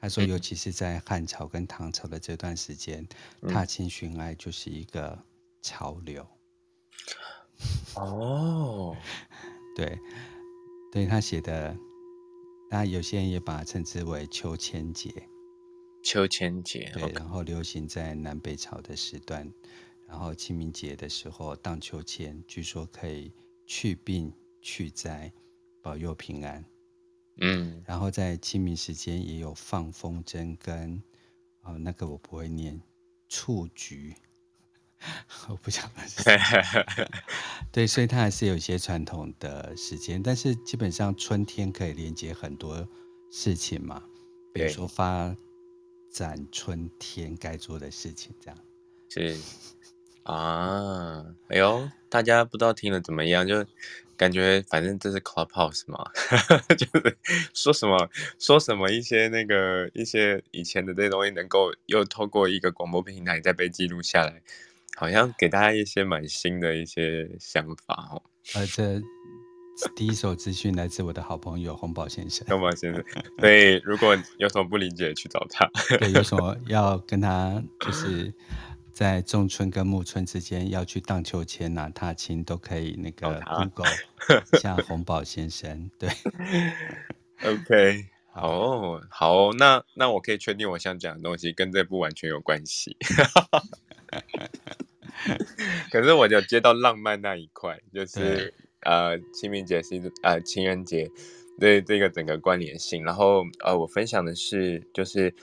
[0.00, 3.06] 他说，尤其是在汉朝跟唐朝的这段时间，
[3.42, 5.16] 嗯、踏青寻爱就是一个。
[5.62, 6.26] 潮流
[7.96, 8.96] 哦，
[9.74, 9.98] 对，
[10.92, 11.76] 对他写的，
[12.70, 15.28] 那有些人也把它称之为秋千节。
[16.02, 19.52] 秋千节，对，然后流行在南北朝的时段，
[20.06, 23.32] 然后清明节的时候荡秋千，据说可以
[23.66, 25.32] 去病去灾，
[25.82, 26.64] 保佑平安。
[27.40, 31.02] 嗯，然后在清明时间也有放风筝跟
[31.62, 32.80] 哦那个我不会念
[33.28, 34.14] 蹴鞠，
[35.48, 36.22] 我不晓得是
[37.72, 42.86] 对，所以它还是有一些传统的时间，但是基本上春天可以连接很多
[43.30, 44.02] 事情嘛，
[44.52, 45.34] 比如说发
[46.10, 48.58] 展春天该做的事情，这样
[49.08, 49.38] 是。
[50.24, 53.48] 啊，哎呦，大家不知道听了怎么样？
[53.48, 53.64] 就
[54.14, 56.04] 感觉反正这是 Clubhouse 嘛，
[56.76, 57.16] 就是
[57.54, 64.42] 说什么说什么一些那个一些以前的这些东西，能够又透过一个广播平台再被记录下来，
[64.98, 68.22] 好像给大家一些蛮新的一些想法哦。
[68.54, 69.00] 呃，这
[69.94, 72.46] 第一手资讯来自我的好朋友洪宝先生。
[72.48, 73.04] 洪宝先生，
[73.38, 75.70] 所以如果有什么不理解，去找他。
[75.98, 78.34] 对，有什么要跟他就是。
[78.90, 83.86] 在仲春跟木春之间要去荡秋千呐、啊、踏青都可以，那个 Google
[84.60, 86.08] 像洪宝先生，对
[87.44, 92.96] ，OK，好，好，那那我可以确定我想讲的东西跟这部完全有关系，
[95.90, 101.10] 可是我就接到浪漫那一块，就是呃清明节是呃情人节，
[101.58, 105.34] 对这个整个关联性，然后呃我分享的是就是。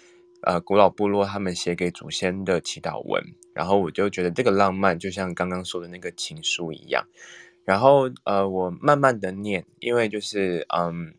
[0.42, 3.24] 呃，古老部落他们写给祖先的祈祷文，
[3.56, 7.04] 然后我就觉得这个浪漫就像刚刚说的那个情书一样。
[7.64, 11.16] 然后呃，我慢慢的念，因为就是嗯，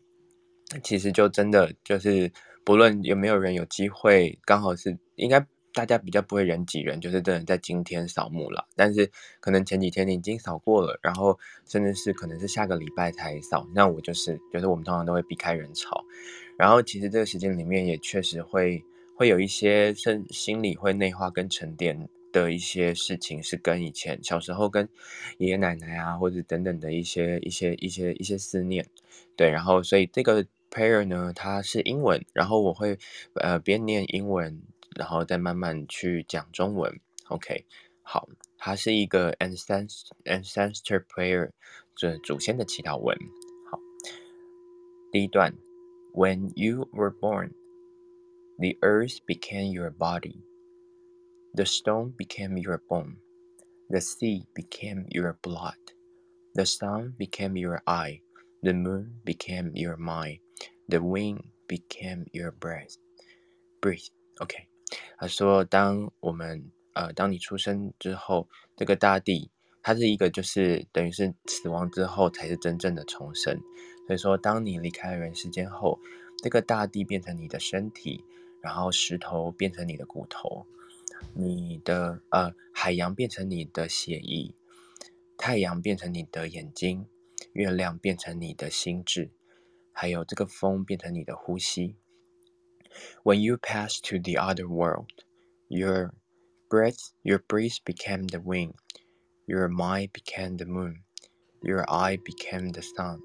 [0.81, 2.31] 其实就真的就是
[2.63, 5.45] 不论有没有人有机会，刚好是应该
[5.77, 8.67] 大家比较不会人挤人，就是真的在今天扫墓了。
[8.75, 9.09] 但是
[9.39, 11.37] 可能前几天你已经扫过了，然后
[11.67, 16.03] 甚至是可能是下个礼拜才扫，那我就是就是我们通常都会避开人潮。
[16.57, 18.83] 然后其实这个时间里面也确实会。
[19.19, 24.87] 会有一些心心里会内化跟沉淀的一些事情，是跟以前小时候跟
[25.39, 28.85] 爷爷奶奶啊，或者等等的一些一些一些一些思念，
[29.35, 32.99] 对，然后所以这个 prayer 呢，它是英文，然后我会
[33.33, 34.61] 呃边念英文，
[34.96, 37.64] 然后再慢慢去讲中文，OK，
[38.02, 41.50] 好，它是一个 ancestor ancestor prayer，
[41.96, 43.16] 就是祖先的祈祷文，
[43.70, 43.78] 好，
[45.10, 45.54] 第一段，
[46.14, 50.44] When you were born。The earth became your body,
[51.54, 53.16] the stone became your bone,
[53.88, 55.74] the sea became your blood,
[56.54, 58.20] the sun became your eye,
[58.62, 60.40] the moon became your mind,
[60.86, 62.98] the wind became your breath.
[63.80, 64.10] Breathe.
[64.38, 64.68] OK，
[65.17, 73.59] 他说，当我们呃，当你出生之后，这个大地，它是一个就是等于是死亡之后才是真正的重生。
[74.07, 75.99] 所以说，当你离开人世间后，
[76.41, 78.23] 这个大地变成你的身体。
[78.59, 80.65] 然后石头变成你的骨头，
[81.33, 84.51] 你的呃海洋变成你的血液，
[85.37, 87.05] 太阳变成你的眼睛，
[87.53, 89.29] 月亮变成你的心智，
[89.93, 91.95] 还有这个风变成你的呼吸。
[93.24, 95.10] When you pass to the other world,
[95.68, 96.12] your
[96.68, 98.74] breath, your breath became the wind,
[99.46, 101.04] your mind became the moon,
[101.62, 103.20] your eye became the sun,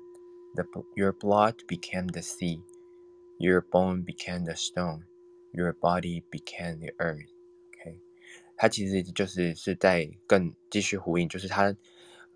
[0.55, 0.63] the
[0.95, 2.59] your blood became the sea,
[3.39, 5.03] your bone became the stone.
[5.53, 7.31] Your body became the earth.
[7.71, 7.99] OK，
[8.57, 11.75] 它其实就是是在更继续呼应，就是他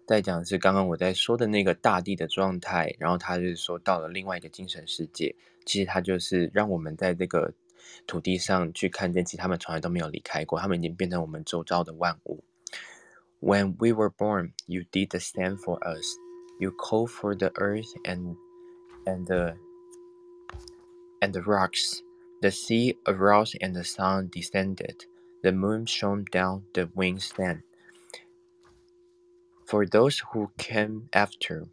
[0.07, 7.53] 在讲的是刚刚我在说的那个大地的状态，然后他就是说到了另外一个精神世界， 其实他就是让我们在这个
[8.07, 12.43] 土地上去看见，其实他们从来都没有离开过，他们已经变成我们周遭的万物。
[13.39, 16.05] When we were born, you did the same for us.
[16.59, 18.35] You called for the earth and
[19.05, 19.55] and the
[21.19, 22.01] and the rocks.
[22.41, 25.05] The sea arose and the sun descended.
[25.43, 27.63] The moon shone down the wind sang.
[29.65, 31.67] For those who came after,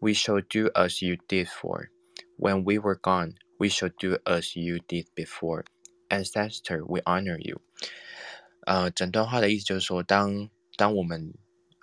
[0.00, 1.90] we shall do as you did for.
[2.37, 5.63] When we were gone, we shall do as you did before.
[6.09, 7.61] Ancestor, we honor you.
[8.65, 11.33] 呃，整段话的意思就是说，当当我们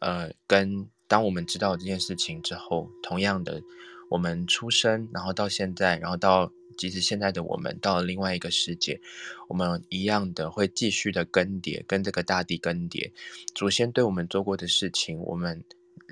[0.01, 3.63] 呃跟当我们知道这件事情之后，同样的，
[4.11, 6.53] 我们出生，然后到现在，然后到。
[6.79, 8.99] 即使现在的我们到了另外一个世界，
[9.47, 13.13] 我们一样的会继续的更迭，跟这个大地更迭。
[13.55, 15.63] 祖先对我们做过的事情，我们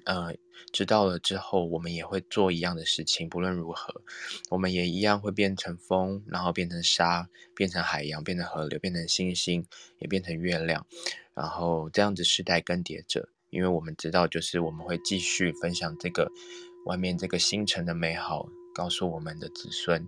[0.04, 0.34] 呃
[0.72, 3.28] 知道了之后，我们也会做一样的事情。
[3.28, 4.02] 不论如何，
[4.50, 9.66] 我们也一样会变成风，然后变成沙，变成海洋，变成河流，变成星星，
[9.98, 10.86] 也变成月亮。
[11.34, 16.30] 然后这样子世代更迭着，因为我们知道，就是我们会继续分享这个
[16.86, 20.06] 外面这个星辰的美好，告诉我们的子孙。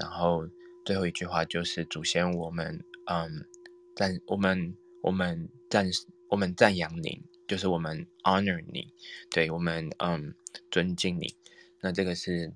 [0.00, 0.48] 然后
[0.84, 3.46] 最后一句话就是祖先，我们嗯
[3.94, 5.86] 赞我们我们赞
[6.28, 8.88] 我们赞扬您，就是我们 honor 你，
[9.30, 10.34] 对我们嗯
[10.70, 11.36] 尊敬你。
[11.82, 12.50] 那这个是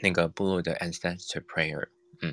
[0.00, 1.88] 那个部落的 ancestor prayer，
[2.22, 2.32] 嗯，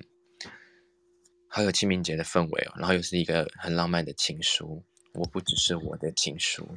[1.48, 4.84] 好有清明节的氛围哦，然后又是一个很浪漫的情书，
[5.16, 6.70] 我不只是我的情书，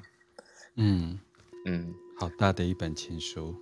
[0.77, 1.21] 嗯。
[1.67, 3.55] 嗯，好大的一本情书，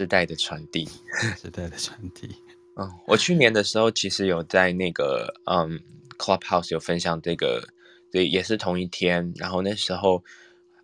[0.00, 0.88] 时代的传递，
[1.36, 2.34] 时代的传递。
[2.76, 5.78] 嗯，我去年的时候其实有在那个嗯
[6.18, 7.68] Clubhouse 有分享这个，
[8.10, 10.24] 对，也是同一天，然后那时候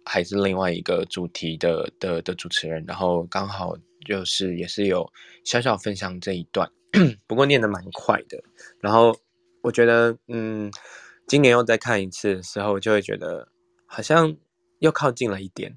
[0.09, 3.77] 还是另外一个主题的的的主持人，然后刚好。
[4.07, 5.13] 就是也是有
[5.45, 6.71] 小小分享这一段，
[7.27, 8.43] 不过念的蛮快的。
[8.81, 9.15] 然后
[9.61, 10.73] 我觉得，嗯，
[11.27, 13.49] 今年又再看一次的时候，就会觉得
[13.85, 14.35] 好像
[14.79, 15.77] 又靠近了一点。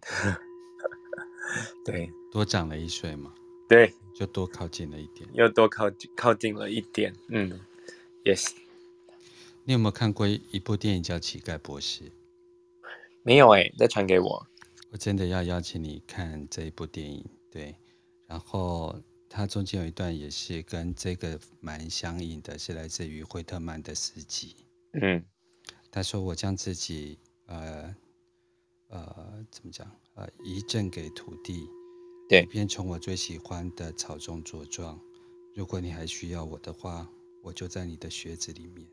[1.83, 3.33] 对，多长了一岁嘛。
[3.67, 7.13] 对，就多靠近了一点，又多靠近靠近了一点。
[7.27, 7.59] 嗯
[8.23, 8.47] ，Yes。
[9.65, 12.05] 你有没有看过一部电影叫《乞丐博士》？
[13.23, 14.47] 没有哎、欸，再传给我。
[14.91, 17.25] 我真的要邀请你看这一部电影。
[17.51, 17.75] 对。
[18.27, 18.95] 然后
[19.29, 24.55] 它中间有一段也是跟这个蛮相应的，是来自于惠特曼的诗集。
[24.93, 25.23] 嗯，
[25.91, 27.95] 他说：“我将自己呃
[28.89, 31.67] 呃怎么讲呃遗赠给土地，
[32.27, 34.99] 对，便从我最喜欢的草中茁壮。
[35.55, 37.09] 如果你还需要我的话，
[37.43, 38.87] 我就在你的靴子里面，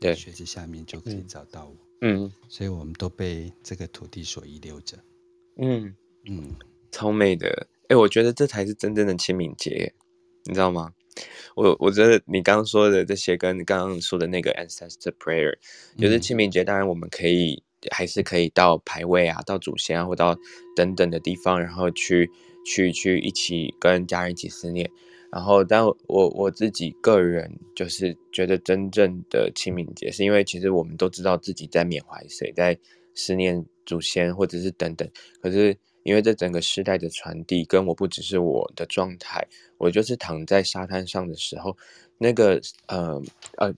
[0.00, 1.76] 对，靴子下面就可以找到我。
[2.00, 4.98] 嗯，所以我们都被这个土地所遗留着。
[5.56, 5.94] 嗯
[6.28, 6.54] 嗯，
[6.90, 9.92] 超美的。”哎，我觉得这才是真正的清明节，
[10.44, 10.92] 你知道吗？
[11.54, 15.54] 我我觉得你刚刚说的这些，跟刚刚说的那个 ancestor prayer，
[15.98, 20.36] 就是清明节，当然我们可以还是可以到牌位啊，到祖先啊，或到
[20.74, 22.30] 等等的地方，然后去
[22.66, 24.90] 去去一起跟家人一起思念。
[25.34, 32.78] 然后，但我我自己个人就是觉得，真正的清明节，是因为其实我们都知道自己在缅怀谁，在
[33.14, 35.08] 思念祖先，或者是等等，
[35.42, 35.76] 可是。
[36.04, 39.42] 因为这整个时代的传递，跟我不只是我的状态，
[39.78, 41.74] 我就是躺在沙滩上的时候，
[42.18, 43.18] 那个呃
[43.56, 43.72] 呃，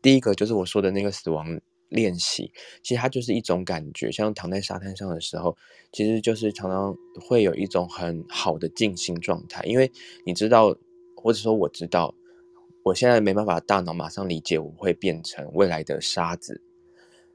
[0.00, 2.52] 第一个就是我说的那个死亡练习，
[2.84, 5.56] 其实它就是一种感觉，像躺在沙滩上的时候，
[5.90, 9.90] 其实就是常常会有一种很好的静心状态，因为
[10.24, 10.72] 你知道，
[11.22, 12.14] 或者说我知道，
[12.82, 16.60] 我现在没办法大脑马上理解我会变成未来的沙子。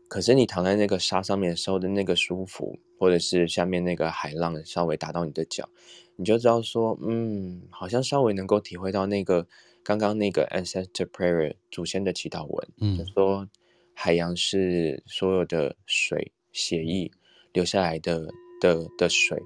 [0.10, 5.68] 可是你躺在那个沙上面的时候的那个舒服，或者是下面那个海浪稍微打到你的脚，
[6.16, 9.46] 你就知道说，嗯，好像稍微能够体会到那个
[9.84, 13.48] 刚刚那个 ancestor prayer 祖先的祈祷文，嗯，就说
[13.94, 17.12] 海洋是所有的水血液
[17.52, 18.30] 流下来的
[18.62, 19.38] 的的水，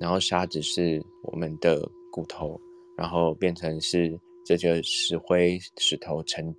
[0.00, 2.60] 然后沙子是我们的骨头，
[2.96, 4.18] 然后变成是。
[4.46, 6.54] 这就石灰石头沉，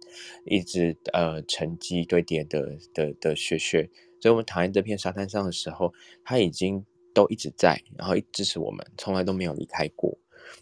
[0.46, 3.88] 一直呃沉积堆叠的的的雪雪，
[4.20, 5.94] 所以我们躺在这片沙滩上的时候，
[6.24, 10.18] 它已经都一直在，然后一直支持我们，从来都没有离开过。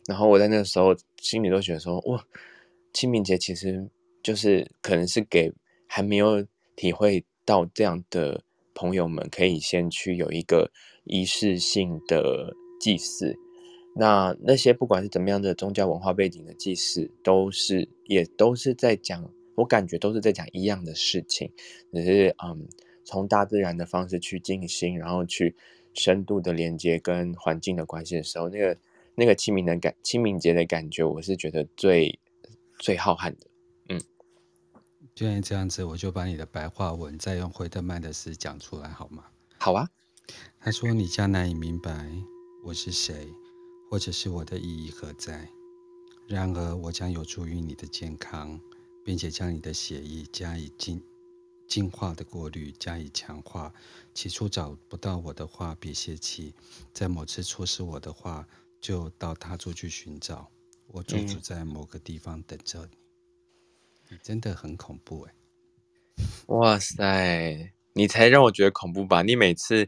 [0.06, 2.22] 然后我在那个时候心里都觉得说，哇，
[2.92, 3.90] 清明节其实
[4.22, 5.50] 就是可能是给
[5.88, 8.44] 还没有体会到这样的
[8.76, 10.70] 朋友们，可以先去有一个
[11.06, 13.34] 仪式性的祭祀。
[13.96, 21.52] 那那些不管是怎么样的宗教文化背景的祭祀，都是也都是在讲，我感觉都是在讲一样的事情，
[21.92, 22.68] 只是嗯，
[23.06, 25.56] 从大自然的方式去静心，然后去
[25.94, 28.78] 深度的连接跟环境的关系的时候，那个
[29.16, 32.20] 那个清明的感，清明节的感觉，我是觉得最
[32.80, 33.48] 最浩瀚的。
[33.90, 34.02] 嗯，
[35.14, 39.26] 既然这样子，我就把你的白话文再用惠特曼的诗讲出来好吗？
[39.60, 39.88] 好啊。
[40.60, 42.10] 他说：“你将难以明白
[42.66, 43.28] 我是谁。”
[43.94, 45.48] 或者是我的意义何在？
[46.28, 48.60] 然而，我将有助于你的健康，
[49.06, 51.00] 并且将你的血液加以净
[51.68, 53.72] 净化的过滤，加以强化。
[54.12, 56.52] 起初找不到我的话，别泄气；
[56.92, 58.48] 在某次错失我的话，
[58.82, 60.50] 就到他处去寻找。
[60.88, 62.98] 我驻足在某个地方等着你。
[64.10, 65.36] 你真的很恐怖哎！
[66.48, 69.22] 哇塞，你才让我觉得恐怖吧？
[69.22, 69.88] 你每次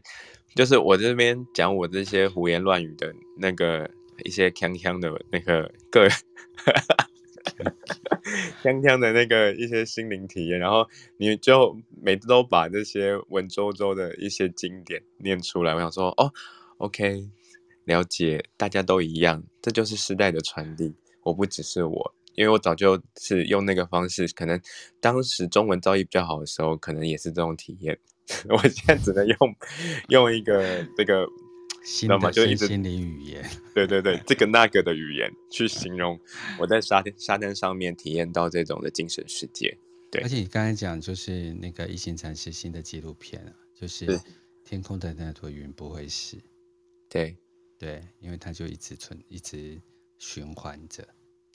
[0.54, 3.90] 就是我这边讲我这些胡言乱语的那个。
[4.24, 6.10] 一些锵锵的那个个人，
[8.64, 10.88] 锵锵的那个一些心灵体验，然后
[11.18, 15.74] 你就每次都把这些文绉绉的一些经典念出来。
[15.74, 16.32] 我想说，哦
[16.78, 17.28] ，OK，
[17.84, 20.94] 了解，大家都一样，这就是时代的传递。
[21.22, 24.60] 我不只是我，因为我早就是用那个方式，可能
[25.00, 27.98] 当时中文造诣比较好的时候，可能也是这种体验。
[28.48, 29.36] 我现在只能用
[30.08, 31.26] 用一个这个。
[31.88, 32.32] 知道吗？
[32.32, 36.18] 就一直心灵语言， 对对对，这个那个的语言去形容
[36.58, 39.72] 我在沙滩沙滩上面体验到这种的精神世界。
[40.10, 44.20] 对，而且你刚才讲就是那个一行禅师新的纪录片啊，就是
[44.64, 46.36] 天空的那朵云不会死。
[47.08, 47.36] 对
[47.78, 49.80] 对，因为它就一直存，一直
[50.18, 51.06] 循环着。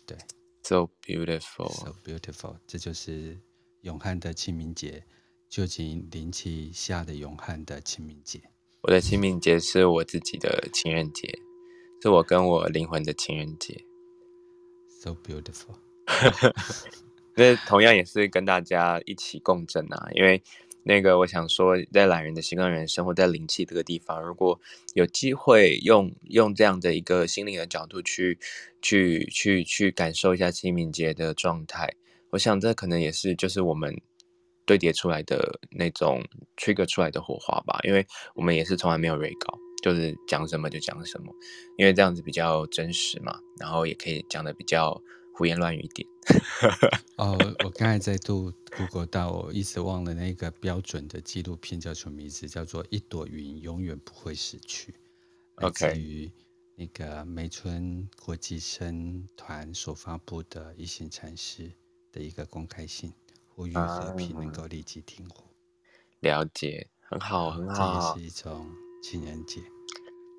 [0.05, 0.17] 对，
[0.63, 3.39] So beautiful, so beautiful，这就是
[3.81, 5.03] 永汉的清明节，
[5.49, 8.41] 究竟灵气下的永汉的清明节。
[8.81, 11.27] 我的清明节是我自己的情人节，
[12.01, 13.83] 是我跟我灵魂的情人节。
[15.01, 15.77] So beautiful，
[17.35, 20.43] 那同样也是跟大家一起共振啊，因为
[20.83, 24.59] 那个我想说，在懒人的习惯人生活在灵气这个地方，如果
[24.93, 28.39] 有机会用用这样的一个心灵的角度去
[28.81, 31.93] 去去去感受一下清明节的状态，
[32.31, 33.99] 我想这可能也是就是我们。
[34.63, 36.23] 堆叠出来的那种
[36.55, 38.05] trigger 出来的火花吧，因为
[38.35, 41.33] 我们也是从来没有 re 稿，就是讲什么就讲什么，
[41.77, 45.01] 因为这样子比较真实嘛，然后也可以讲的比较
[45.41, 46.07] 胡言乱语一点。
[47.17, 54.91] 哦，我刚才在读 Google 到，我一直忘了那个标准的纪录片叫什么名字，叫做《一朵云永远不会死去》
[55.65, 56.31] ，OK，来自于
[56.75, 61.71] 那个梅村国际生团所发布的一行禅师
[62.11, 63.11] 的一个公开信。
[63.47, 65.43] 呼吁和平能够立即停火。
[66.19, 68.13] 了解，很好，很好。
[68.15, 68.69] 这也是一种
[69.01, 69.59] 情人节。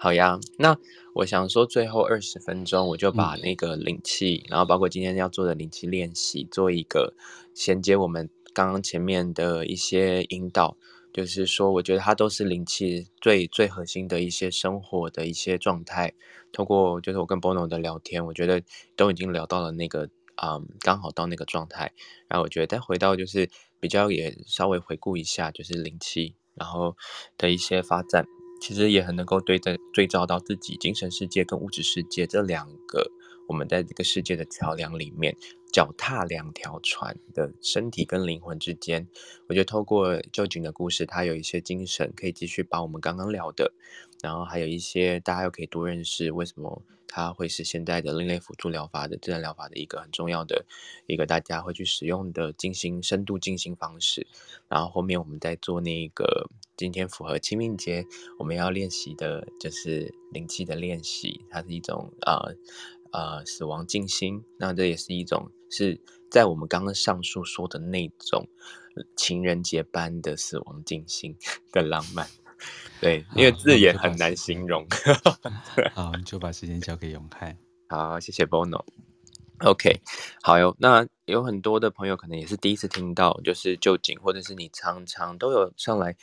[0.02, 0.76] 好呀，那
[1.14, 7.14] 我想说，最后二十分钟，我就把那个灵气，嗯、然后包括今天要做的灵气练习，做一个
[7.54, 10.76] 衔接我们刚刚前面的一些引导。
[11.12, 16.12] 就是说，我觉得它都是灵气最最核心的一些生活的一些状态。
[16.50, 18.60] 通过就是我跟 Bono 的聊天，我觉得
[18.96, 20.08] 都已经聊到了那个。
[20.42, 21.92] 嗯，刚好到那个状态，
[22.26, 23.48] 然后我觉得再回到就是
[23.78, 26.96] 比较也稍微回顾一下，就是灵气，然后
[27.38, 28.26] 的一些发展，
[28.62, 33.10] 其实也很能够对在对照到自己精神世界跟物质世界这两个
[33.48, 35.36] 我们在这个世界的桥梁里面，
[35.72, 39.08] 脚踏两条船的身体跟灵魂之间，
[39.48, 43.72] 我觉得透过旧井的故事，它有一些精神可以继续把我们刚刚聊的，
[44.22, 46.82] 然后还有一些大家又可以多认识为什么。
[47.14, 50.64] 它会是现在的另类辅助疗法的自然疗法的一个很重要的
[51.06, 54.26] 一个大家会去使用的进行深度进行方式。
[54.66, 58.06] 然后后面我们再做那个今天符合清明节
[58.38, 62.54] 我们要练习的就是灵气的练习，它是一种呃
[63.12, 64.42] 呃死亡静心。
[64.58, 66.00] 那这也是一种是
[66.30, 68.48] 在我们刚刚上述说的那种
[69.14, 71.36] 情人节般的死亡静心
[71.70, 72.26] 的浪漫。
[73.00, 74.86] 对， 因为字眼很难形容。
[75.94, 77.56] 好，你就把时间交给永汉。
[77.88, 78.84] 好，谢谢 Bono。
[79.58, 80.00] OK，
[80.42, 80.74] 好哟。
[80.80, 86.16] 那有很多的朋友可能也是第一次听到，就是旧景，或者是你常常都有上来，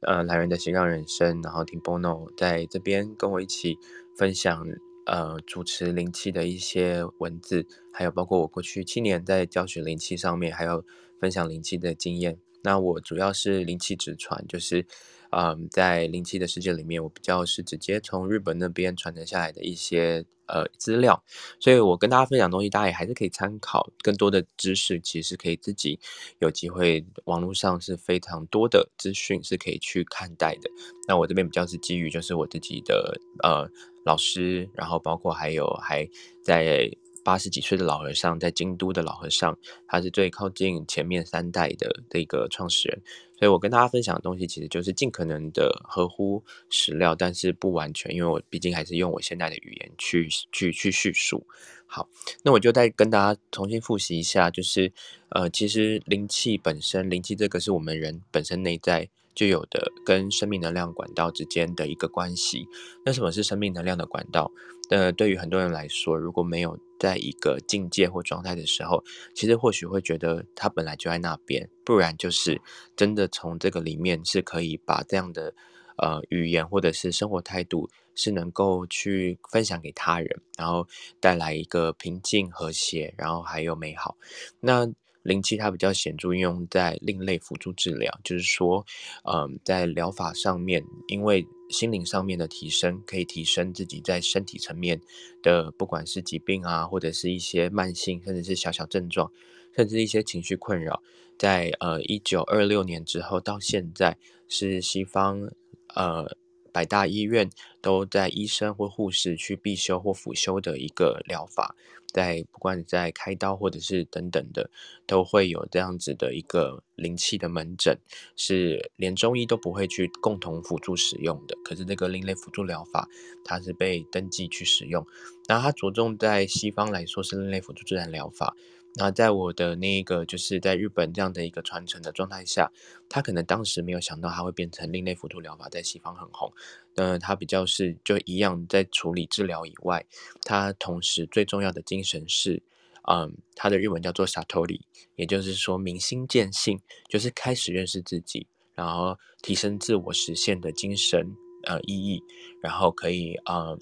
[0.00, 3.76] 呃，来人的斜杠人生，然后听 Bono 在这边跟我一起
[4.16, 4.66] 分享，
[5.04, 10.82] 呃，主持灵气的一些文字，还有包括我过去七年在教学灵气上面，还有
[11.20, 12.38] 分享灵气的经验。
[12.62, 14.86] 那我主要是灵气直传，就是。
[15.30, 21.22] 嗯，在灵气的世界里面，我比较是直接从日本那边传承下来的一些呃资料，
[21.60, 23.90] 所以我跟大家分享东西，大家也还是可以参考。
[24.02, 25.98] 更多的知识其实可以自己
[26.38, 30.70] 有机会，网络上是非常多的资讯是可以去看待的。
[31.08, 33.68] 那我这边比较是基于就是我自己的呃
[34.04, 36.08] 老师，然后包括还有还
[36.44, 36.90] 在
[37.26, 39.58] 八十几岁的老和尚，在京都的老和尚，
[39.88, 43.02] 他是最靠近前面三代的这个创始人。
[43.36, 51.44] 所以我跟大家分享的东西，其实就是尽可能的合乎史料，但是不完全，因为我毕竟还是用我现在的语言去去去叙述。
[51.88, 52.08] 好，
[52.44, 54.92] 那我就再跟大家重新复习一下，就是
[55.30, 62.66] 呃，其实灵气本身，灵气这个是我们人本身内在就有的，跟生命能量管道之间的一个关系。
[63.04, 64.50] 那什么是生命能量的管道？
[64.88, 72.60] 呃，对于很多人来说，如果没有在一个境界或状态的时候，其实或许会觉得它本来就在那边，不然就是
[72.96, 75.52] 真的从这个里面是可以把这样的
[75.98, 80.86] 呃语言或者是生活态度是能够去分享给他人，然后
[81.20, 84.16] 带来一个平静和谐，然后还有美好。
[84.60, 84.88] 那
[85.26, 88.86] 灵气它比较显著运用在另类辅助治疗，就是说，
[89.24, 95.00] 嗯、在疗法上面，因为心灵上面的提升，可以提升自己在身体层面
[95.42, 99.30] 的，不管是疾病啊，或者是一些慢性，甚至是小小症状，
[99.74, 101.02] 甚至一些情绪困扰，
[101.36, 104.16] 在呃一九二六年之后到现在，
[104.48, 105.50] 是西方
[105.94, 106.36] 呃
[106.72, 107.50] 百大医院
[107.80, 111.74] 都在医生或护士去必修或辅修的一个疗法。
[112.16, 114.70] 在不管你在开刀或者是等等的，
[115.06, 117.98] 都会有这样子的一个灵气的门诊，
[118.36, 121.54] 是连中医都不会去共同辅助使用的。
[121.62, 123.06] 可是这个另类辅助疗法，
[123.44, 125.06] 它是被登记去使用。
[125.46, 128.56] 那它着重在西方来说是另类辅助自然疗法。
[128.98, 132.72] 那在我的那个就是在日本这样的一个传承的状态下，
[133.10, 136.50] 他可能当时没有想到他会变成另类辅助疗法在西方很红。
[136.94, 140.06] 那，他比较是就一样在处理治疗以外，
[140.42, 142.62] 他同时最重要的精神是，
[143.06, 144.80] 嗯，他的日文叫做 Satori，
[145.16, 146.80] 也就是说明心见性，
[147.10, 152.22] 就是开始认识自己，然后提升自我实现的精神呃意义，
[152.62, 153.78] 然后可以呃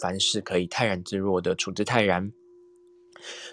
[0.00, 2.32] 凡事可以泰然自若的处之泰然。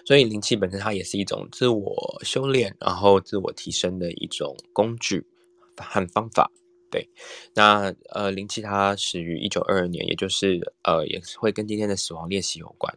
[0.04, 5.26] 所以灵气本身它也是一种自我修炼，然后自我提升的一种工具
[5.76, 6.50] 和方法。
[6.90, 7.08] 对，
[7.54, 12.94] 那呃灵气它始于一九二二年，也就是呃也是会跟今天的死亡练习有关。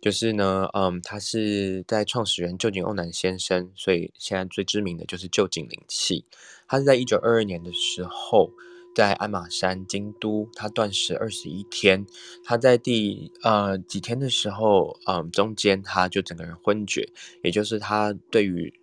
[0.00, 6.24] 就是呢，嗯，他是在创始人旧井瓮男先生，所以现在最知名的就是旧井灵气。
[6.68, 8.52] 他是在一九二二年的时候，
[8.98, 12.04] 在鞍马山京都，他断食二十一天。
[12.42, 17.08] 他在第呃几天的时候，嗯，中间他就整个人昏厥，
[17.44, 18.74] 也就是他对于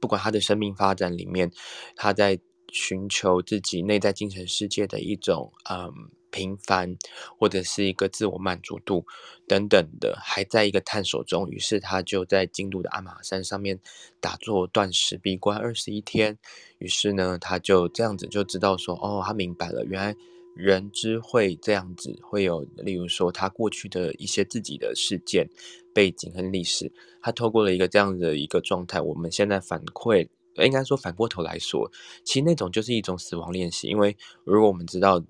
[0.00, 1.48] 不管他的生命发展里面，
[1.94, 2.36] 他在
[2.72, 6.10] 寻求自己内在精神世界的一种嗯。
[6.30, 6.96] 平凡，
[7.38, 9.04] 或者是一个自我满足度
[9.46, 11.48] 等等的，还在一个探索中。
[11.50, 13.78] 于是他就在京都的鞍马山上面
[14.20, 16.38] 打坐断食闭关二十一天。
[16.78, 20.16] 于是呢，他就这样子就知道说，哦，他明白了，原来
[20.54, 25.48] 人之会这样子会有，例如说他过去的一些自己的事件
[25.92, 31.90] 背景和历史，他透过了一个这样的一个状态，我们现在反馈，应该说反过头来说，
[32.24, 35.22] 其实那种就是一种死亡练习，因为如果我们知道。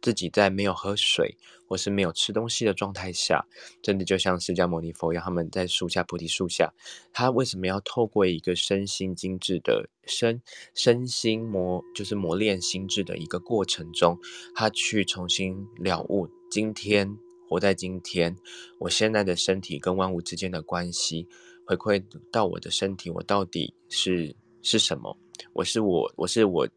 [0.00, 1.36] 自己在没有喝水
[1.66, 3.44] 或是没有吃东西的状态下，
[3.82, 6.72] 真的就像释迦牟尼佛一样，他们在树下菩提树下，
[7.12, 10.40] 他为什么要透过一个身心精致的身
[10.74, 14.18] 身心磨，就是磨练心智的一个过程中，
[14.54, 17.18] 他去重新了悟今天
[17.48, 18.34] 活在今天，
[18.78, 21.28] 我现在的身体跟万物之间的关系，
[21.66, 25.14] 回馈到我的身体，我到底是是什么？
[25.52, 26.68] 我是我，我是我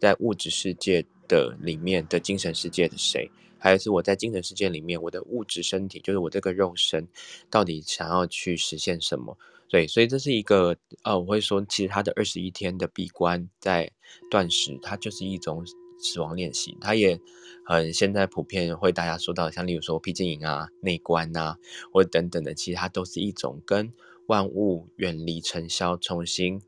[0.00, 1.04] 在物质世界。
[1.30, 7.06] 的里面的精神世界的谁，还有是我在精神世界里面，我的物质身体，就是我这个肉身，
[7.48, 9.38] 到底想要去实现什么？
[9.68, 13.88] 对，所以这是一个呃，我会说，其实他的二十一天的闭关在
[14.28, 15.64] 断食，它就是一种
[16.00, 16.76] 死亡练习。
[16.80, 17.16] 它也
[17.64, 21.56] 很现在普遍会大家说到，像例如说僻静营啊、内观啊，
[21.92, 23.88] 或等等的，其实它都是一种跟
[24.26, 26.60] 万物远离尘嚣，重新。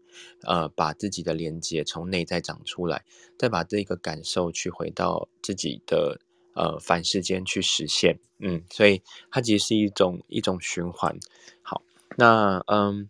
[0.45, 3.05] 呃，把自己的连接从内在长出来，
[3.39, 6.21] 再把这个感受去回到自己的
[6.55, 11.17] 呃凡世间去实现，嗯，所以它其实是一种一种循环。
[11.63, 11.83] 好，
[12.17, 13.09] 那嗯，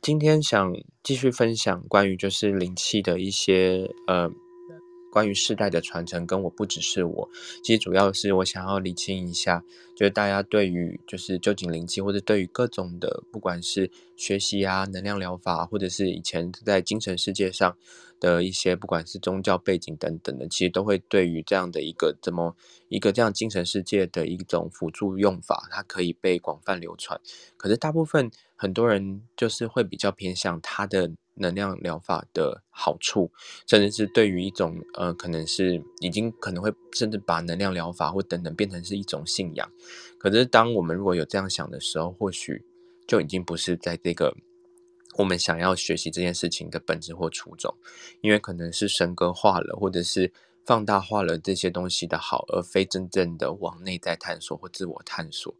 [0.00, 0.72] 今天想
[1.02, 4.30] 继续分享关于就是灵气的一些呃。
[5.12, 7.28] 关于世代的传承，跟我不只是我，
[7.62, 9.62] 其实主要是我想要理清一下，
[9.94, 17.76] 就是大家对于就是究竟灵气，或者对于各种的，不管是学习啊、能量疗法，或者是以前在精神世界上
[18.22, 22.54] 的一些，不管是宗教背景等等的，其实都会对于这样的一个怎么
[22.88, 27.20] 一个这样精神世界的一种辅助用法，它可以被广泛流传。
[27.56, 31.10] 可是大部分很多人就是会比较偏向它的。
[31.36, 33.32] 能量疗法的好处，
[33.66, 39.66] 甚至是对于一种呃，可能是已经可能会甚至把能量疗法或等等变成是一种信仰。
[40.18, 42.62] 可是，当我们如果有这样想的时候，或许
[43.08, 44.36] 就已经不是在这个
[45.14, 47.74] 我们想要学习这件事情的本质或初衷，
[48.20, 50.32] 因为可能是神格化了，或者是。
[50.64, 55.52] 放大化了这些东西的好，而非真正的往内在探索或自我探索。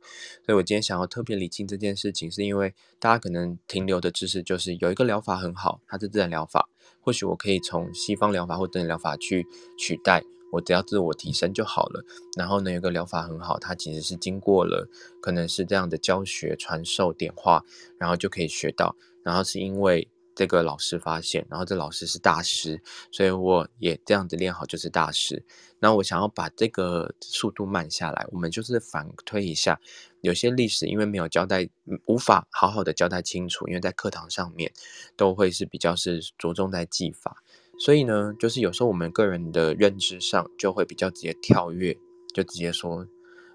[0.47, 6.69] 所以我今天想要特别理清这件事情，是因为大家可能停留的知识就是有一个疗法很好，它是自然疗法，
[7.01, 9.45] 或许我可以从西方疗法或自然疗法去
[9.77, 10.23] 取代，
[10.53, 12.05] 我只要自我提升就好了。
[12.37, 14.89] 然后呢，有个疗法很好，它其实是经过了
[15.21, 17.65] 可能是这样的教学、传授、点化，
[17.99, 18.95] 然后就可以学到。
[19.25, 20.09] 然后是因为。
[20.35, 25.45] 这个老师发现，然后这老师是大师，所以我也这样子练好就是大师。
[25.79, 29.79] 那我想要把这个速度慢下来，我们就是反推一下，
[30.23, 31.69] 有些历史因为没有交代，
[32.07, 34.73] 无法好好的交代清楚，因为在课堂上面
[35.19, 37.37] 都会是比较是着重在技法，
[37.79, 41.95] 所以呢，就是有时候我们个人的认知上就会比较直接跳跃，
[42.33, 43.07] 就直接说，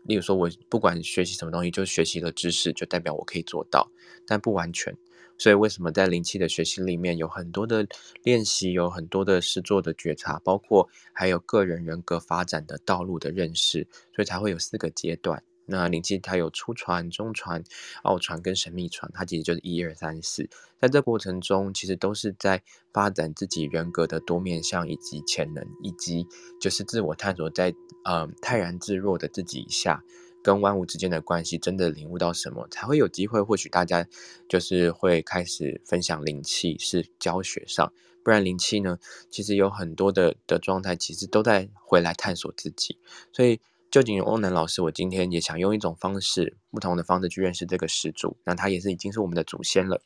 [0.04, 3.90] 例如说我不管学习什么东西，就学习了知识就代表我可以做到，
[4.28, 4.96] 但不完全。
[5.38, 7.88] 所以，为什么在灵气的学习里面有很多的
[8.24, 15.44] 练习，有很多的实作的觉察，包括还有个人人格发展的道路的认识，所以才会有四个阶段。
[15.70, 17.62] 那灵气它有初传、中传、
[18.04, 20.50] 奥传跟神秘传，它其实就是一二三四。
[20.80, 22.64] 在这过程中，其实都是在
[22.94, 26.26] 发展自己人格的多面向以及潜能，以及
[26.62, 30.02] 就是自我探索在，在呃泰然自若的自己下。
[30.48, 33.42] 跟万物之间的关系，真的领悟到什么，才会有机会。
[33.42, 34.08] 或许大家
[34.48, 37.92] 就是会开始分享灵气，是教学上，
[38.24, 38.98] 不然灵气呢，
[39.30, 42.98] 其实有很多的的状态，其实都在回来探索自己。
[43.34, 43.60] 所以，
[43.92, 48.38] 臼井瓮男老师，我今天也想用一种方式，不同的方式去认识这个始祖。
[48.46, 50.02] 那他也是已经是我们的祖先了。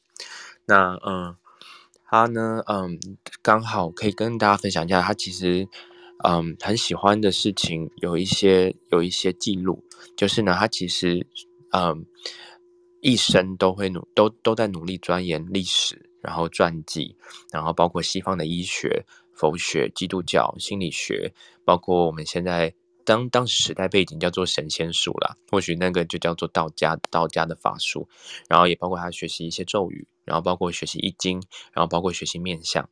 [0.65, 1.35] 那嗯，
[2.05, 2.99] 他呢，嗯，
[3.43, 5.67] 刚好可以跟大家分享一下，他其实
[6.23, 9.83] 嗯很喜欢的事情有一些有一些记录，
[10.15, 11.25] 就是呢，他其实
[11.71, 12.05] 嗯
[13.01, 17.15] 一生都会努都都在努力钻研历史，然后传记，
[17.51, 21.33] 然后包括西方的医学、佛学、基督教、心理学，
[21.65, 22.73] 包括我们现在。
[23.03, 28.07] 当当时时代背景叫做神仙术啦，或许那个就叫做道家道家的法术，
[28.47, 31.41] 然后也包括他学习一些咒语，然后包括学习易经，
[31.73, 32.87] 然后包括学习面相，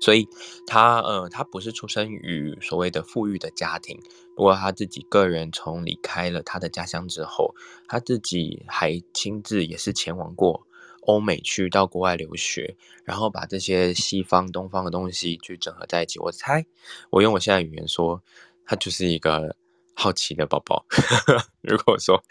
[0.00, 0.26] 所以
[0.66, 4.00] 他呃他不是出生于所谓的富裕的家庭，
[4.34, 7.54] 不过他自己个人从离开了他的家乡之后，
[7.86, 10.66] 他自己还亲自也是前往过
[11.02, 16.18] 欧美去到国外留学，然后把这些西方东方的东西去整合在一起。
[16.18, 16.66] 我猜
[17.10, 18.22] 我用我现在语言说。
[18.66, 19.56] 他就是一个
[19.96, 20.86] 好奇的宝宝。
[21.60, 22.22] 如果说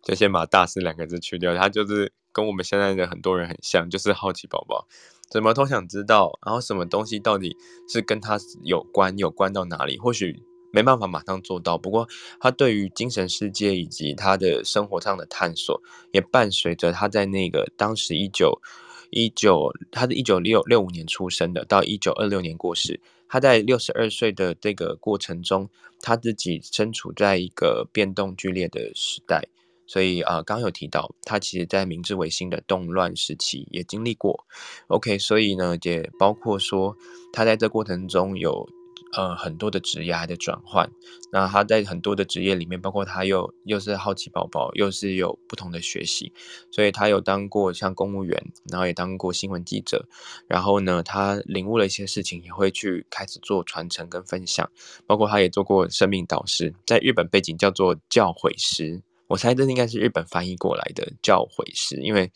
[0.00, 4.86] 就先把“大师”两个字去掉，他就是跟我们现在的很多人很像，就是好奇宝宝，
[5.30, 7.56] 什么都想知道，然后什么东西到底
[7.88, 9.98] 是跟他有关，有关到哪里？
[9.98, 12.06] 或许没办法马上做到，不过
[12.40, 15.80] 他对于精神世界以及他的生活上的探索，
[16.12, 18.60] 也伴随着他在那个当时一九
[19.10, 23.00] 一九，他是一九六六五年出生的，到一九二六年过世。
[23.30, 25.68] 他在六十二岁的这个过程中，
[26.00, 29.46] 他自己身处在一个变动剧烈的时代，
[29.88, 34.46] 所以啊，刚刚有提到他其实在明治维新的动乱时期也经历过。
[34.86, 36.96] OK，所以呢，也包括说
[37.32, 38.68] 他在这过程中有。
[39.12, 40.86] 呃，很多的职业的转换，
[41.32, 46.30] 那他在很多的职业里面，包括他又又是好奇宝宝，又是有不同的学习，
[46.70, 50.06] 所以他有当过像公务员，然后也当过新闻记者，
[50.46, 54.70] 然后呢，他领悟了一些事情，也会去开始做传承跟分享，
[55.06, 59.00] 包括他也做过生命导师，在日本背景叫做教诲师。
[59.28, 62.32] 我猜这应该是日本翻译过来的教诲师，因为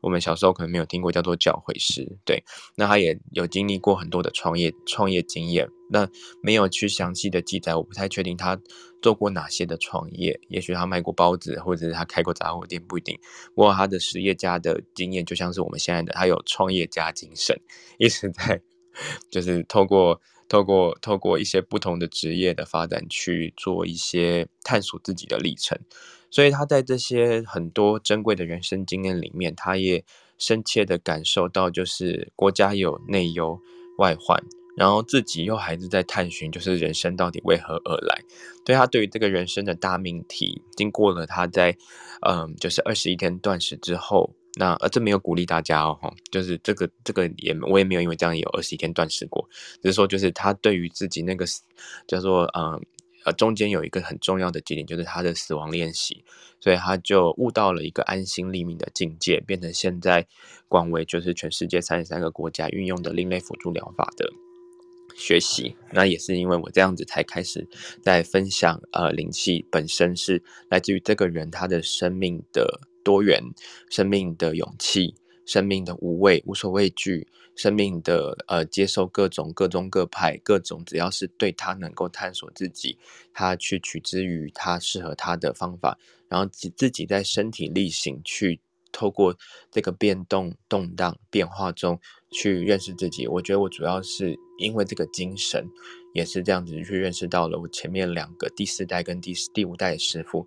[0.00, 2.06] 我们小时候可能没有听过叫做教诲师。
[2.24, 2.44] 对，
[2.76, 6.06] 那他也有经历过很多的创业创业经验，那
[6.42, 8.60] 没有去详细的记载，我不太确定他
[9.00, 10.38] 做过哪些的创业。
[10.48, 13.18] 也许他卖过包子，或者是他开过杂货店，不一定。
[13.54, 17.58] 不过他的实业家的经验就像是我们现在的，他有创业家精神，
[17.98, 18.60] 一直在
[19.30, 25.78] 就是透过透过透过一些不同的职业的发展去做一些探索自己的历程。
[26.34, 30.04] 所以他在这些很多珍贵的人生经验里面，他也
[30.36, 33.56] 深切的感受到，就是国家有内忧
[33.98, 34.42] 外患，
[34.76, 38.20] 然后自己又还是在探寻，就是人生到底为何而来。
[38.64, 41.76] 对他对于这个人生的大命题，经过了他在
[42.26, 45.96] 嗯，就是二十一天断食之后，那呃这没有鼓励大家哦，
[46.32, 49.48] 就是这个这个也我也没有因为这样有二十一天断食过，
[49.80, 51.46] 只是说就是他对于自己那个
[52.08, 52.84] 叫做嗯。
[53.24, 56.24] 呃中间有一个很重要的节点，就是他的死亡练习，
[56.60, 60.26] 所以他就悟到了一个安心立命的境界，变成现在
[60.68, 64.30] 广为就是全世界三十三个国家运用的另类辅助疗法的
[65.16, 65.76] 学习。
[65.92, 67.66] 那也是因为我这样子才开始
[68.02, 73.42] 在分享，呃，灵气本身是来自于这个人他的生命的多元、
[73.90, 75.14] 生命的勇气、
[75.46, 77.26] 生命的无畏、无所畏惧。
[77.56, 82.98] 生命的呃，接受各种各宗各派各种，只要是对他能够探索自己，
[83.32, 85.96] 他去取之于他适合他的方法，
[86.28, 88.58] 然后自自己在身体力行去
[88.90, 89.38] 透过
[89.70, 91.96] 这个变动动荡变化中
[92.32, 93.28] 去认识自己。
[93.28, 95.64] 我觉得我主要是因为这个精神，
[96.12, 100.44] 也是这样子去认识到了我前面两个第四代跟第四第五代师父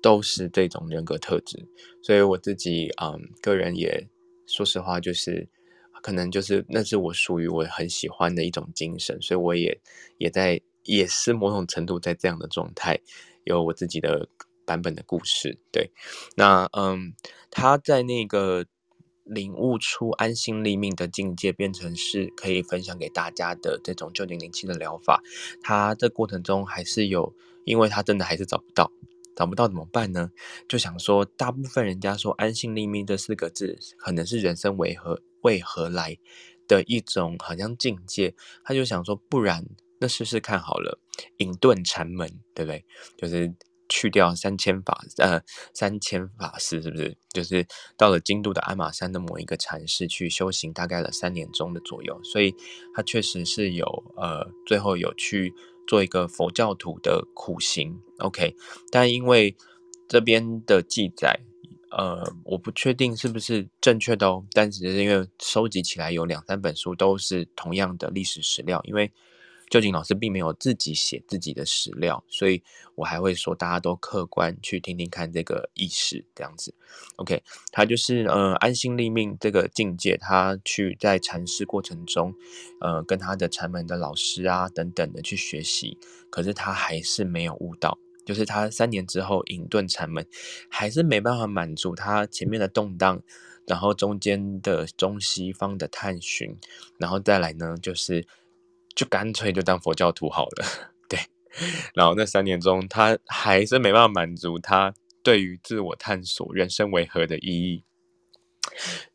[0.00, 1.66] 都是这种人格特质，
[2.00, 4.06] 所以我自己嗯个人也
[4.46, 5.48] 说实话就是。
[6.02, 9.80] 可能就是那是我属于我很喜欢的一种精神，所以我也
[10.18, 13.00] 也在也是某种程度在这样的状态，
[13.44, 14.28] 有我自己的
[14.66, 15.58] 版本的故事。
[15.72, 15.92] 对，
[16.36, 17.14] 那嗯，
[17.50, 18.66] 他在那个
[19.24, 25.22] 领悟出安心立命的境界，变成是可以分享给大家的这种臼井灵气的疗法。
[25.62, 27.34] 他这过程中还是有，
[27.64, 28.92] 因为他真的还是找不到。
[29.36, 30.30] 找不到怎么办呢？
[30.68, 36.16] 就想说，大部分人家说“安心立命”这四个字，可能是人生为何为何来
[36.68, 38.34] 的一种好像境界。
[38.62, 39.64] 他就想说，不然
[40.00, 41.00] 那试试看好了，
[41.38, 42.84] 隐遁禅门，对不对？
[43.16, 43.52] 就是
[43.88, 45.42] 去掉三千法呃
[45.74, 47.16] 三千法师，是不是？
[47.32, 47.66] 就是
[47.96, 52.20] 到了京都的鞍马山的某一个禅室去修行，大概了三年中的左右。
[52.22, 52.54] 所以
[52.94, 53.84] 他确实是有
[54.16, 55.52] 呃，最后有去。
[55.86, 58.54] 做一个佛教徒的苦行，OK，
[58.90, 59.56] 但因为
[60.08, 61.40] 这边的记载，
[61.90, 64.44] 呃，我不确定是不是正确的哦。
[64.52, 69.10] 但只是因为收集起来有两三本书都是同样的历史史料，因为
[69.74, 72.62] 臼井老师并没有自己写自己的史料，所以
[72.94, 76.72] 我还会说大家都客观去听听看这个意识这样子。
[77.16, 82.32] OK，他就是呃安心立命这个境界，他去在禅师过程中，
[82.80, 85.98] 呃跟他的禅门的老师啊等等的去学习，
[86.30, 90.24] 可是他还是没有悟到，就是他三年之后隐遁禅门，
[90.70, 93.20] 还是没办法满足他前面的动荡。
[93.66, 96.54] 然后中间的中西方的探寻，
[96.98, 98.26] 然后再来呢，就是
[98.94, 100.66] 就干脆就当佛教徒好了，
[101.08, 101.18] 对。
[101.94, 104.92] 然后那三年中，他还是没办法满足他
[105.22, 107.84] 对于自我探索、人生为何的意义。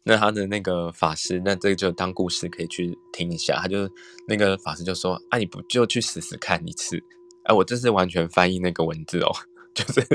[0.03, 3.57] 那他的那个法师，那这个就当故事可以去听一下。
[3.57, 3.89] 他就
[4.27, 7.01] 那个法师就说：“啊，你不就去死死看一次？”
[7.45, 9.31] 哎，我这是完全翻译那个文字哦，
[9.73, 10.05] 就是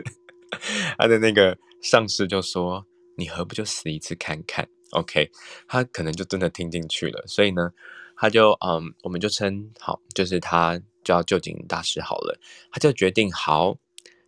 [0.96, 2.86] 他的那个上师就说。
[3.16, 5.30] 你何不就死一次看看？OK，
[5.68, 7.70] 他可能就真的听进去了，所以呢，
[8.16, 12.38] 他就嗯，我们就称好，就是他叫旧井大师好了，
[12.70, 13.76] 他就决定好，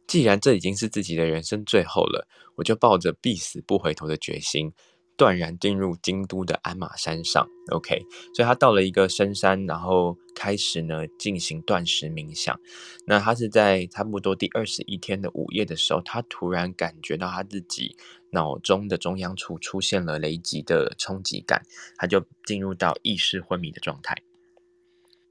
[0.07, 2.26] 既然这已经是自己的人生最后了，
[2.57, 4.72] 我就抱着必死不回头的决心。
[5.16, 8.04] 断然进入京都的鞍马山上，OK，
[8.34, 12.58] 所以他到了一个深山，然后开始呢进行断食冥想。
[13.06, 17.96] 那他是在差不多第二十一天的午夜的时候，他突然感觉到他自己
[18.30, 21.62] 脑中的中央处出现了雷击的冲击感，
[21.96, 24.16] 他就进入到意识昏迷的状态。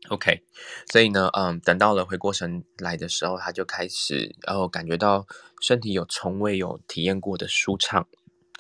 [0.10, 0.44] OK，
[0.92, 5.26] 所以呢，嗯，等到了回过神来的时候，他就开始，然后感觉到
[5.60, 8.08] 身体有从未有体验过的舒畅，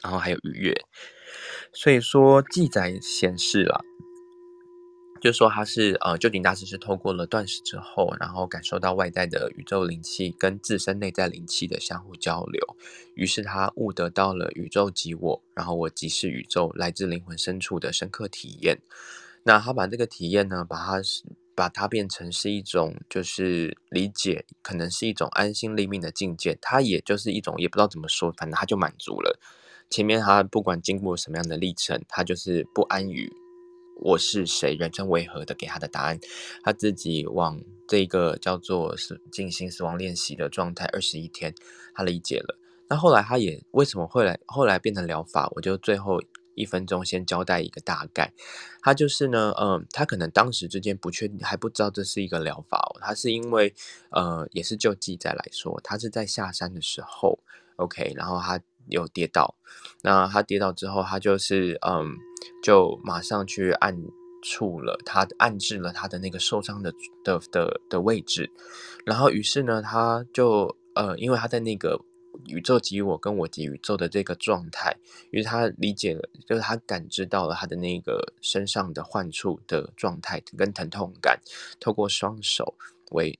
[0.01, 0.75] 然后还有愉悦。
[1.73, 3.83] 所以说，记载显示了，
[5.21, 12.61] 就说他是呃，究竟大师是透过了断食之后，然后感受到外在的宇宙灵气跟自身内在灵气的相互交流，
[13.15, 18.79] 于是他悟得到了宇宙即我，然后我即是宇宙，来自灵魂深处的深刻体验。
[19.43, 21.01] 那他把这个体验呢，把它
[21.55, 26.57] 把它变成是一种就是理解，可能是一种安心立命的境界。
[26.61, 29.39] 他也就是一种也不知道怎么说，反正他就满足了。
[29.89, 33.31] 前面他不管经过什么样的历程，他就是不安于
[34.01, 36.19] 我是谁，人生为何的给他的答案，
[36.63, 41.55] 他自己往这个叫做是进行死亡练习的状态二十一天，
[41.93, 42.59] 他理解了。
[42.89, 45.49] 那后来他也为什么会来后来变成疗法？
[45.55, 46.21] 我就最后
[46.55, 48.33] 一分钟先交代一个大概，
[48.81, 52.99] 他就是呢，嗯，他可能当时之间不确定，还不知道这是一个疗法哦。
[52.99, 53.73] 他是因为
[54.09, 57.39] 呃，也是就记载来说，他是在下山的时候
[57.77, 58.59] ，OK，然后他。
[58.89, 59.55] 有跌倒，
[60.01, 62.15] 那他跌倒之后，他就是嗯，
[62.63, 63.95] 就马上去按
[64.41, 68.51] 触了他，按制了他的那个受伤的的的的位置，
[69.05, 71.99] 然后于是呢，他就呃，因为他在那个
[72.47, 74.95] 宇宙即我跟我即宇宙的这个状态，
[75.31, 81.39] 于是他理解了，就是他感知到了他的那个身上的患处的状态跟疼痛感，
[81.79, 82.75] 透过双手
[83.11, 83.39] 为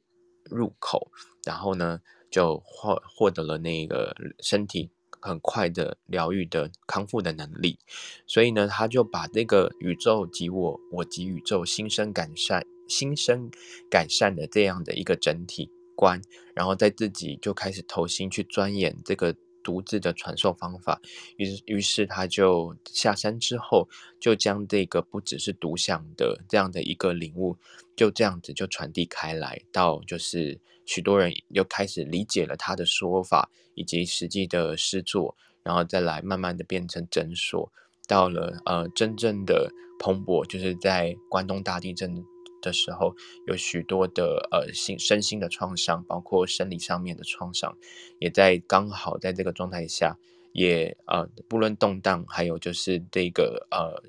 [0.50, 1.12] 入口，
[1.46, 4.90] 然后呢，就获获得了那个身体。
[5.26, 7.80] 很快的疗愈的康复的能力，
[8.28, 13.50] 所以呢，他就把这个宇宙及我，我及宇宙，心生改善，心生
[13.90, 16.22] 改善的这样的一个整体观，
[16.54, 21.02] 然后在自己就开始投心去钻研这个独自的传授方法，
[21.38, 27.58] 于是于是他就下山之后，就将这个不只是独享的这样的一个领悟，
[27.96, 30.60] 就这样子就传递开来，到就是。
[30.86, 37.72] 许多人又开始理解了他的说法，以及实际的施作，然后再来慢慢的变成诊所。
[38.08, 42.24] 到了呃真正的蓬勃，就是在关东大地震
[42.62, 43.16] 的时候，
[43.48, 47.76] 有许多的呃心身心的创伤，包括生理上面的创伤，
[48.20, 50.20] 也在刚好在这个状态下，
[50.54, 54.04] 也呃不论动荡，还有就是这个呃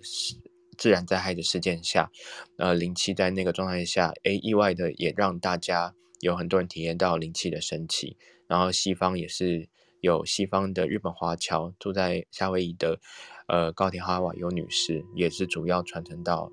[0.77, 2.11] 自然灾害的事件下，
[2.59, 5.95] 呃灵气在那个状态下，诶意外的也让大家。
[6.21, 9.69] 有很多人体验到灵气的升起，然后西方也是
[10.01, 13.01] 有西方的日本华侨住在夏威夷的，
[13.49, 16.51] 呃，高田哈瓦尤女士也是主要传承到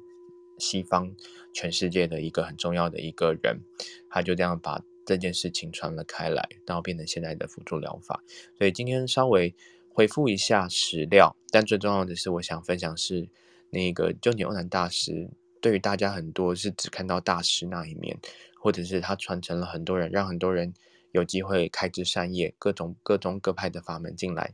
[0.60, 1.14] 西方
[1.54, 3.62] 全世界的一个很重要的一个人，
[4.10, 8.24] 他就这样把这件事情传了开来，然后变成现在的辅助疗法。
[8.58, 9.54] 所以今天稍微
[9.90, 13.28] 回复一下史料，但最重要的是，我想分享是
[13.70, 15.30] 那个臼井瓮男大师，
[15.62, 18.18] 对于大家很多是只看到大师那一面。
[18.64, 20.74] 或者是他传承了很多人，让很多人
[21.12, 24.54] 有机会开枝散叶，各种各种各派的法门进来。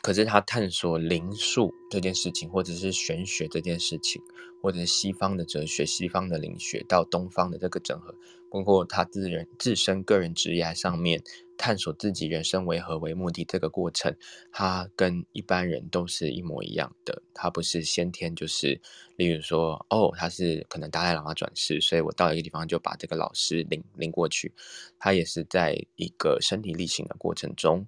[0.00, 4.22] 可是他探索灵术这件事情，或者是玄学这件事情，
[4.62, 8.14] 或者是西方的哲学、西方的灵学到东方的这个整合，
[8.50, 11.22] 包括他自人自身个人职业上面
[11.56, 14.16] 探索自己人生为何为目的这个过程，
[14.52, 17.22] 他跟一般人都是一模一样的。
[17.34, 18.80] 他不是先天就是，
[19.16, 24.52] 例如说，哦，他是可能达赖喇嘛转世，所以我到一个地方就把这个老师领领过去。
[24.98, 27.86] 他也是在一个身体力行的过程中。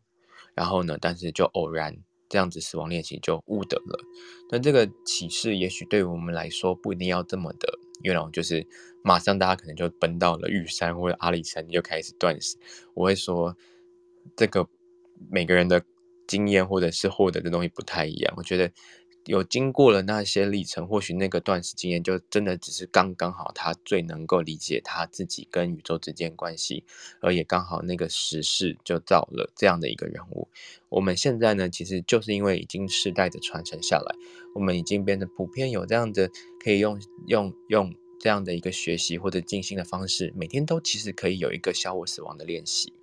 [0.54, 1.96] 然后呢，但是就偶然
[2.28, 3.98] 这样子死亡练习就悟得了。
[4.50, 8.66] 那这个启示也许对于我们来说不一定要这么的，因为就是
[9.02, 12.56] 马上大家可能就奔到了玉山或者阿里山就开始断食。
[12.94, 13.56] 我会说，
[14.36, 14.68] 这个
[15.30, 15.82] 每个人的
[16.26, 18.34] 经验或者是获得的东西不太一样。
[18.36, 18.70] 我觉得。
[19.26, 26.84] 有经过了那些历程，或许那个断食经验就真的只是刚刚好，他最能够理解他自己跟宇宙之间关系，
[27.20, 30.48] 而也刚好那个时势就造了这样的一个人物。
[30.88, 34.14] 我们现在呢，其实就是因为已经世代的传承下来，
[34.54, 36.30] 我们已经变得普遍有这样的
[36.64, 42.94] 可以用用用这样的一个学习或者静心的方式，每天都其实可以有一个小我死亡的练习，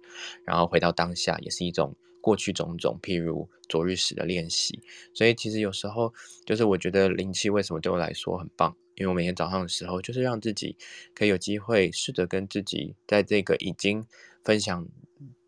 [0.43, 1.95] 然后回到当下也是一种。
[2.28, 4.82] 过去种种，譬如昨日死的练习，
[5.13, 6.13] 所以其实有时候
[6.45, 10.75] 就是我觉得灵气为什么对我来说很棒，因为我每天早上的时候，就是让自己
[11.15, 14.05] 可以有机会试着跟自己在这个已经
[14.43, 14.86] 分享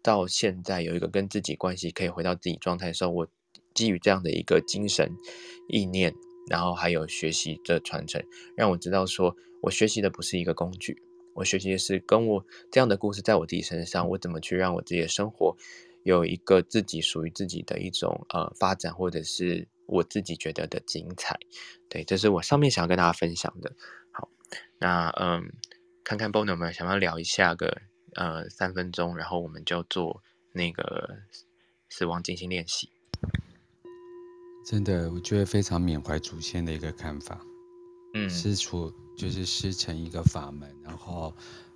[0.01, 3.27] 到现在有一个跟自己关系可以回到自己状态的时候，我
[3.73, 5.11] 基于这样的一个精神
[5.67, 6.15] 意念，
[6.49, 8.23] 然后还有学习的传承，
[8.55, 11.03] 让我知道说我学习的不是一个工具，
[11.33, 15.57] 我学习的是跟我这样的故事在我自己身上，我怎么去让我自己的生活。
[16.09, 21.37] 有一个自己属于自己的一种呃发展，或者是我自己觉得的精彩，
[21.87, 23.71] 对，这是我上面想要跟大家分享的。
[24.11, 24.27] 好，
[24.79, 25.53] 那嗯，
[26.03, 27.81] 看看 Bono 有没有想要聊一下个
[28.15, 31.19] 呃三分钟，然后我们就做那个
[31.89, 32.89] 死亡静心练习。
[34.65, 37.39] 真的，我觉得非常缅怀祖先的一个看法。
[38.15, 41.33] 嗯，师出就是师成一个法门，然后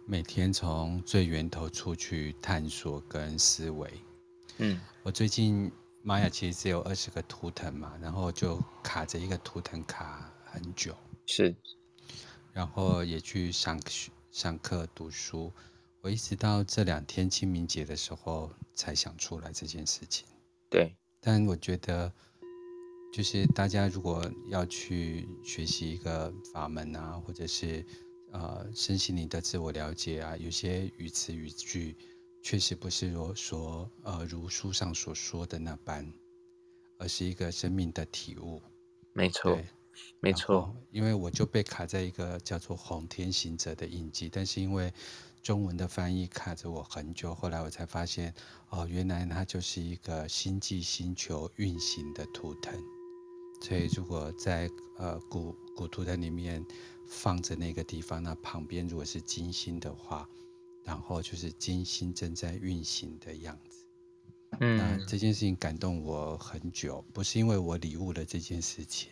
[0.08, 3.88] 每天从最源头出去探索跟思维。
[4.58, 5.72] 嗯，我最近
[6.04, 10.96] 玛雅其实只有二十个图腾嘛，然后就卡着一个图腾卡很久，
[11.26, 11.56] 是，
[12.54, 15.52] 然后也去上学、上课、读书，
[16.02, 20.28] 我一直到这两天清明节的时候才想出来这件事情。
[20.70, 22.14] 对，但我觉得，
[23.12, 27.84] 就是大家如果要去学习一个法门啊，或者是
[28.32, 31.98] 呃身心灵的自我了解啊，有些语词语句。
[32.44, 36.14] 确实不是如说，呃，如书上所说的那般，
[36.98, 38.62] 而是一个生命的体悟。
[39.14, 39.58] 没错，
[40.20, 40.76] 没错。
[40.92, 44.94] 因为我就被卡在一个叫做“红天行者”的印记，但是因为
[45.42, 48.34] 中文的翻译卡着我很久，后来我才发现，
[48.70, 52.78] 哦，原来它就是一个星际星球运行的图腾。
[53.62, 56.62] 所以如果在呃古古图腾里面
[57.08, 60.28] 放着那个地方，那旁边如果是金星的话。
[60.84, 63.86] 然后就是金星正在运行的样子，
[64.60, 69.10] 嗯，那这件事情感动我很久，不是因为我领悟了这件事情，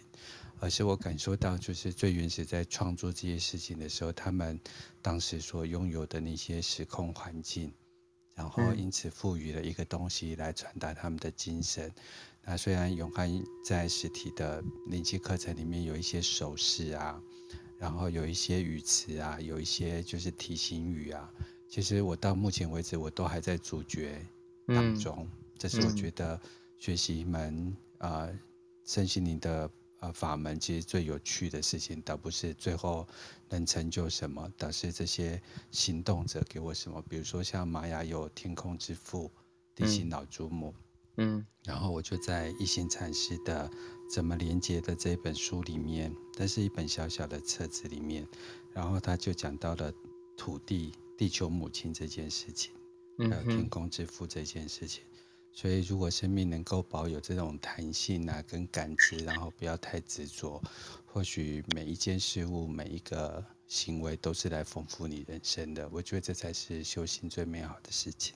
[0.59, 4.59] 而是我感受到，就是最原始在创作这些事情的时候，他们
[5.01, 7.74] 当时所拥有的那些时空环境，
[8.36, 11.89] 然后因此赋予了一个东西来传达他们的精神。
[12.43, 13.32] 那虽然永汉
[13.63, 17.22] 在实体的灵气课程里面有一些手势啊，
[17.80, 21.32] 然后有一些语词啊，有一些就是提醒语啊。
[21.72, 24.19] 其实我到目前为止，我都还在主角
[24.67, 25.19] 当中。
[25.19, 26.38] 嗯、这是我觉得
[26.78, 28.28] 学习一门啊
[28.84, 33.07] 身心灵的呃法门，其实最有趣的事情，倒不是最后
[33.47, 35.41] 能成就什么，倒是这些
[35.72, 37.01] 行动者给我什么。
[37.07, 39.32] 比如说像玛雅有天空之父、
[39.74, 40.76] 地心老祖母，
[41.15, 43.69] 嗯，然后我就在一心禅师的
[44.13, 48.28] 《怎么连接》的这本书里面，但是一本小小的册子里面，
[48.74, 49.93] 然后他就讲到了
[50.36, 50.91] 土地。
[51.22, 52.74] 地球母亲这件事情，
[53.30, 55.19] 还有天空之父这件事情，嗯、
[55.53, 60.59] 所以如果生命能够保有这种弹性啊，跟感知，然后不要太执着，
[61.05, 65.88] 或许每一件事物、每一个行为都是来丰富你人生的。
[65.89, 68.34] 我觉得这才是修行最美好的事情。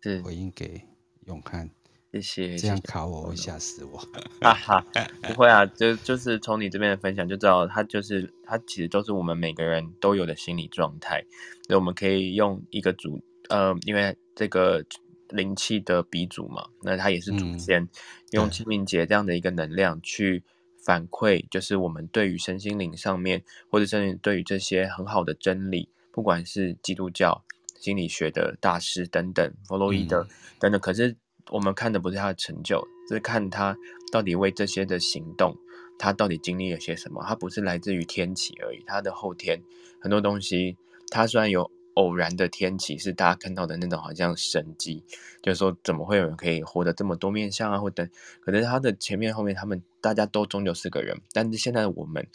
[0.00, 0.80] 是回应给
[1.26, 1.68] 永汉。
[2.12, 3.96] 谢谢，这样考我会吓死我。
[4.42, 4.84] 哈哈，
[5.22, 11.24] 不会啊，就就是从你这边的分享就知道，他就是他其实都是我们每个人都有的心理状态。
[11.68, 14.84] 那我们可以用一个主，呃，因为这个
[15.30, 17.88] 灵气的鼻祖嘛，那他也是祖先，嗯、
[18.32, 20.42] 用清明节这样的一个能量去
[20.84, 27.42] 反馈，就是我们对于身心灵上面，或者甚至对于这些很好的真理，不管是基督教
[27.80, 31.16] 心理学的大师等等，弗洛伊德等等，可是。
[31.52, 33.76] 我们看的不是他的成就，是看他
[34.10, 35.54] 到底为这些的行动，
[35.98, 37.22] 他到底经历了些什么。
[37.22, 39.60] 他不是来自于天启而已，他的后天
[40.00, 40.78] 很多东西，
[41.10, 45.04] 他虽然有偶然的天启，是大家看到的那种好像神迹，
[45.42, 48.08] 就是说怎么会有人可以活得这么多面相啊，或等，
[48.40, 52.26] 可能他的前面后面他们大家都终究是个人，但是现在的我们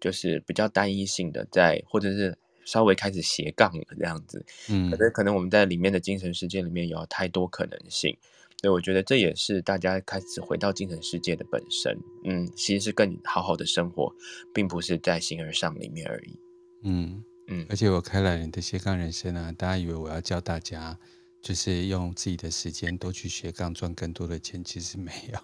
[0.00, 2.36] 就是比较单一性的在，或者是。
[2.66, 8.16] 稍微开始斜杠了这样子，嗯，可能可能我们在里面的精神世界里面有太多可能性，
[8.64, 11.94] 所以我觉得这也是大家开始回到精神世界的本身，
[12.24, 14.10] 嗯，其实是更好好的生活，
[14.54, 16.38] 并不是在形而上里面而已，
[16.84, 20.98] 嗯嗯，而且我开了你的斜杠人生啊，大家以为我要教大家
[21.42, 25.38] 就是用自己的时间多去斜杠赚更多的钱，其实没有，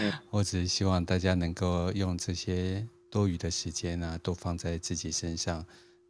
[0.00, 5.64] 嗯， 我只是希望大家能够用这些多余的时间啊，都放在自己身上。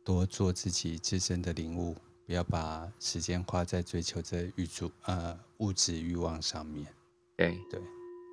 [0.04, 1.94] 多做自己自身的领悟，
[2.28, 6.86] 不要把时间花在追求这物质呃物质欲望上面。
[7.34, 7.58] 对。
[7.70, 7.80] 对，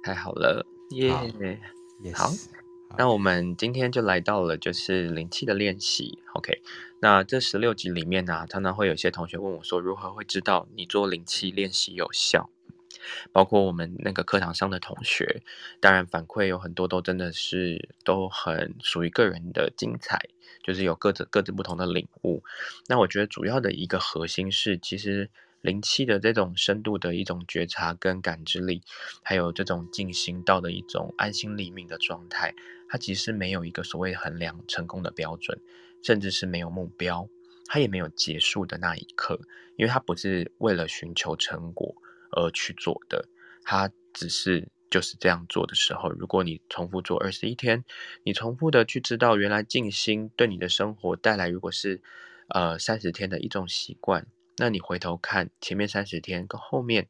[0.04, 2.14] 太好了，耶、yeah！
[2.14, 2.30] 好。
[2.98, 6.20] 那我们今天就来到了就是灵气的练习。
[6.34, 6.62] OK，
[7.00, 12.50] 那这十六集里面呢、啊，常常会有些同学问我说，如何会知道你做灵气练习有效？
[13.32, 15.42] 包括我们那个课堂上的同学，
[15.80, 20.20] 当然反馈有很多都真的是都很属于个人的精彩，
[20.66, 22.44] 就是有各自各自不同的领悟。
[22.88, 25.30] 那我觉得主要的一个核心是，其实
[25.62, 28.82] 灵气的这种深度的一种觉察跟感知力，
[29.24, 32.54] 还有这种静心到的一种安心立命的状态，
[32.90, 35.60] 它其实没有一个所谓衡量成功的标准，
[36.02, 37.30] 甚至是没有目标，
[37.68, 39.40] 它也没有结束的那一刻，
[39.78, 41.96] 因为它不是为了寻求成果。
[42.38, 43.30] 而去做的，
[43.64, 47.84] 它只是就是这样做的时候，如果你重复做二十一天，
[48.24, 52.02] 你重复的去知道原来静心对你的生活带来，如果是
[52.48, 54.26] 呃三十天的一种习惯，
[54.58, 57.08] 那你回头看前面三十天跟后面，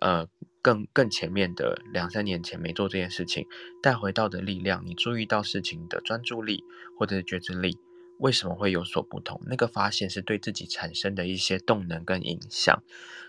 [0.00, 0.28] 呃
[0.60, 3.46] 更更前面的两三年前没做这件事情
[3.82, 6.64] 带回到的力量，你注意到事情的专注力
[6.98, 7.78] 或者是觉知力。
[8.18, 9.40] 为什么会有所不同？
[9.46, 12.82] 那个发现是对自己产生的一些动能跟影响，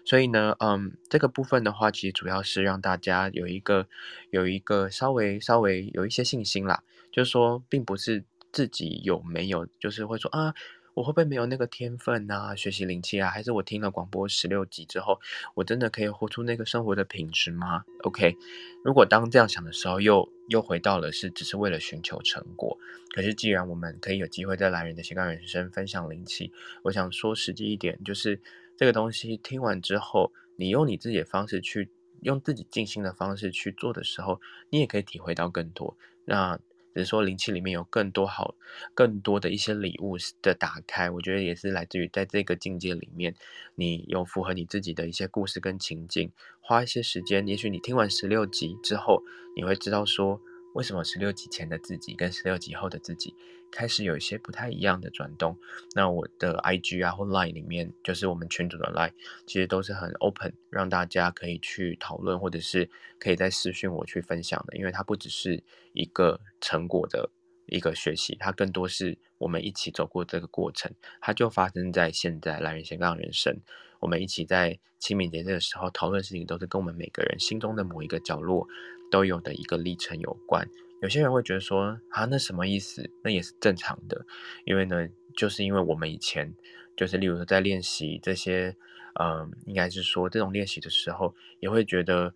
[0.04, 3.88] 所以呢，嗯，这个部分的话，其实主要是让大家有一个
[4.30, 10.54] 有一个稍微稍微有一些信心啦，就是说，并不是自己有没有，就是会说啊。
[10.96, 12.56] 我会不会没有那个天分啊？
[12.56, 13.30] 学习灵气啊？
[13.30, 15.20] 还是我听了广播十六集之后，
[15.54, 18.38] 我真的可以活出那个生活的品质吗？OK，
[18.82, 22.78] 如果当这样想的时候，又又回到了是只是为了寻求成果。
[23.14, 28.39] 可是既然我们可以有机会在来人的斜杠人生分享灵气，我想说实际一点，就是
[28.78, 31.89] 这个东西听完之后，你用你自己的方式去，
[32.22, 34.39] 用自己静心的方式去做的时候，
[34.70, 35.98] 你也可以体会到更多。
[36.24, 36.58] 那。
[36.96, 38.56] 只是说灵气里面有更多好、
[38.93, 43.36] 更多的一些礼物的打开，我觉得也是来自于在这个境界里面，
[43.76, 46.32] 你有符合你自己的一些故事跟情境，
[46.62, 49.22] 花一些时间，也许你听完十六集之后，
[49.58, 50.39] 你会知道说，
[50.74, 53.36] 为什么十六集前的自己跟十六集后的自己
[53.76, 55.58] 开始有一些不太一样的转动。
[55.94, 59.12] 那我的 IG 啊或 Line 里面，就是我们群组的 Line，
[59.46, 65.62] 其实都是很 open，让大家可以去讨论，或者是可以在私讯我去分享的，因为它不只是
[65.92, 67.30] 一个成果的
[67.66, 73.60] 一个学习，它更多是我们一起走过这个过程，它就发生在现在来人斜杠人生，
[74.00, 78.66] 我们一起在清明节这个时候讨论事情，都是跟我们每个人心中的某一个角落
[79.12, 80.66] 都有的一个历程有关。
[81.06, 83.08] 有些人会觉得说啊，那什么意思？
[83.24, 84.26] 那也是正常的，
[84.66, 86.51] 因为呢，就是因为我们以前
[86.97, 88.76] 就是，例如说在练习这些，
[89.20, 92.34] 嗯，应该是说这种练习的时候，也会觉得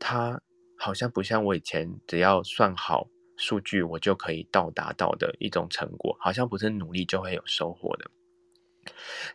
[0.00, 0.40] 它
[0.76, 8.10] 好像不像我以前只要算好数据，我就可以到达到的一种成果，好像不是努力就会有收获的。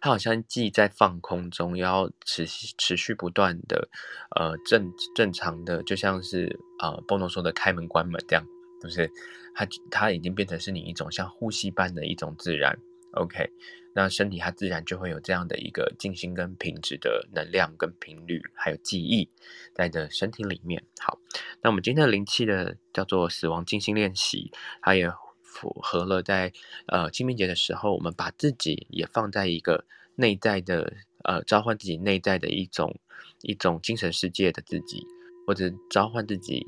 [0.02, 3.88] 它好像既在放空中，又要持续持续不断的，
[4.36, 8.46] 呃，正正常的，就像是呃，波诺说的开门关门这样。
[8.84, 9.10] 就是
[9.56, 12.78] 它，它已经变成是你一种像呼吸般的一种自然
[13.14, 13.50] ，OK，
[13.96, 19.30] 那身体它自然就会有这样的一个静心跟品质的能量跟频率，还有记忆
[19.74, 20.84] 在你的身体里面。
[21.00, 21.18] 好，
[21.62, 25.10] 那我们今天的灵气的叫做死亡静心练习，它也
[25.42, 26.52] 符合了在
[26.88, 30.92] 呃清明节的时候，我们把自己也放在一个内在的
[31.24, 33.00] 呃召唤自己内在的一种
[33.44, 35.06] 一种精神世界的自己，
[35.48, 36.68] 或者召唤自己。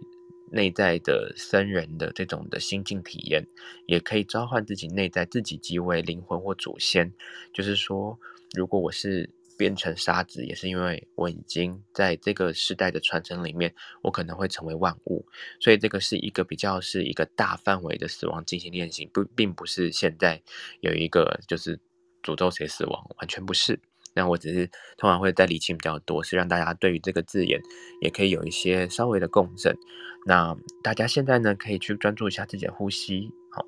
[0.51, 3.45] 内在的僧人的这种的心境体验，
[3.85, 7.11] 也可以召唤自己内在自己即为灵魂或祖先。
[7.53, 8.17] 就是说，
[8.55, 15.25] 如果我是变成沙子，也是因为我已经在这个时代的传承里面，我可能会成为万物。
[15.59, 20.41] 所以这个是一个比较是一个大范围的死亡进行练习，不，并不是现在
[20.81, 21.79] 有一个就是
[22.21, 23.79] 诅咒谁死亡，完全不是。
[24.15, 24.65] 那我只是
[24.97, 27.61] 通常会在理清比较多，是让大家对于这个字眼
[28.01, 29.77] 也可以有一些稍微的共振。
[30.25, 33.65] 那大家现在呢，可以去专注一下自己的呼吸，好，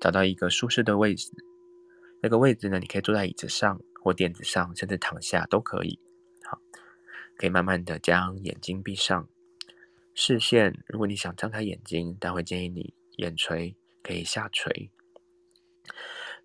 [0.00, 1.30] 找到一个舒适的位置。
[2.22, 5.98] 那个位置呢，你可以坐在椅子上或垫子上，甚至躺下都可以。
[6.44, 6.58] 好，
[7.36, 9.28] 可以慢慢的将眼睛闭上，
[10.14, 14.90] 视线，如果你想张开眼睛，但会建议你眼垂可以下垂。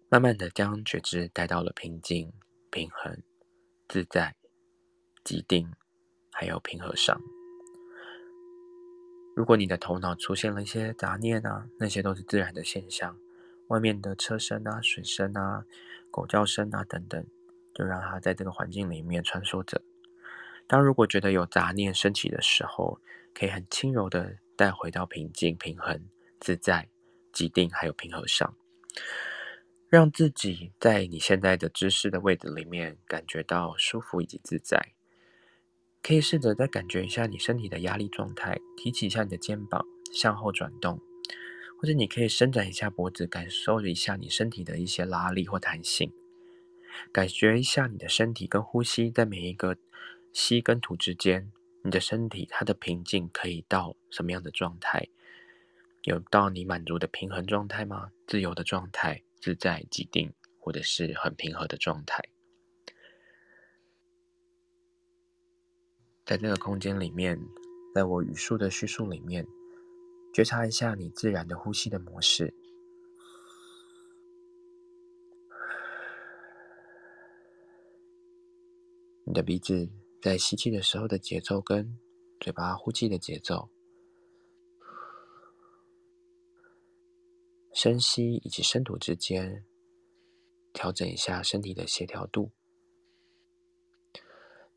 [0.10, 2.32] 慢慢的将觉知带到了平静、
[2.72, 3.22] 平衡。
[3.88, 4.36] 自在、
[5.24, 5.72] 既定，
[6.32, 7.20] 还有平和上。
[9.36, 13.18] 如果你的头脑出现了一些杂念啊，那些都是自然的现象。
[13.68, 15.66] 外面的车声啊、水声啊、
[16.12, 17.26] 狗叫声啊等等，
[17.74, 19.82] 就让它在这个环境里面穿梭着。
[20.68, 23.00] 当如果觉得有杂念升起的时候，
[23.34, 26.08] 可以很轻柔的带回到平静、平衡、
[26.40, 26.88] 自在、
[27.34, 28.56] 既定，还有平和上。
[29.88, 34.94] 让自己在你现在的姿势的位置里面感觉到舒服以及自在，
[36.02, 41.00] 可以试着再感觉一下你身体的压力状态，提起一下你的肩膀，向后转动，
[41.80, 46.12] 或者你可以伸展一下脖子，感受一下你身体的一些拉力或弹性，
[47.12, 49.78] 感觉一下你的身体跟呼吸在每一个
[50.34, 51.52] 吸跟吐之间，
[51.84, 55.08] 你的身体它的平静可以到什么样的状态？
[56.04, 58.12] 有到你满足的平衡状态吗？
[58.28, 59.22] 自由的状态？
[59.46, 62.20] 自在、既定，或者是很平和的状态，
[66.26, 67.40] 在这个空间里面，
[67.94, 69.46] 在我语速的叙述里面，
[70.34, 72.56] 觉察一下你自然的呼吸的模式。
[79.26, 79.88] 你的鼻子
[80.24, 82.00] 在吸气的时候的节奏，跟
[82.40, 83.70] 嘴巴呼气的节奏。
[87.76, 89.66] 深吸以及深吐之间，
[90.72, 92.50] 调整一下身体的协调度。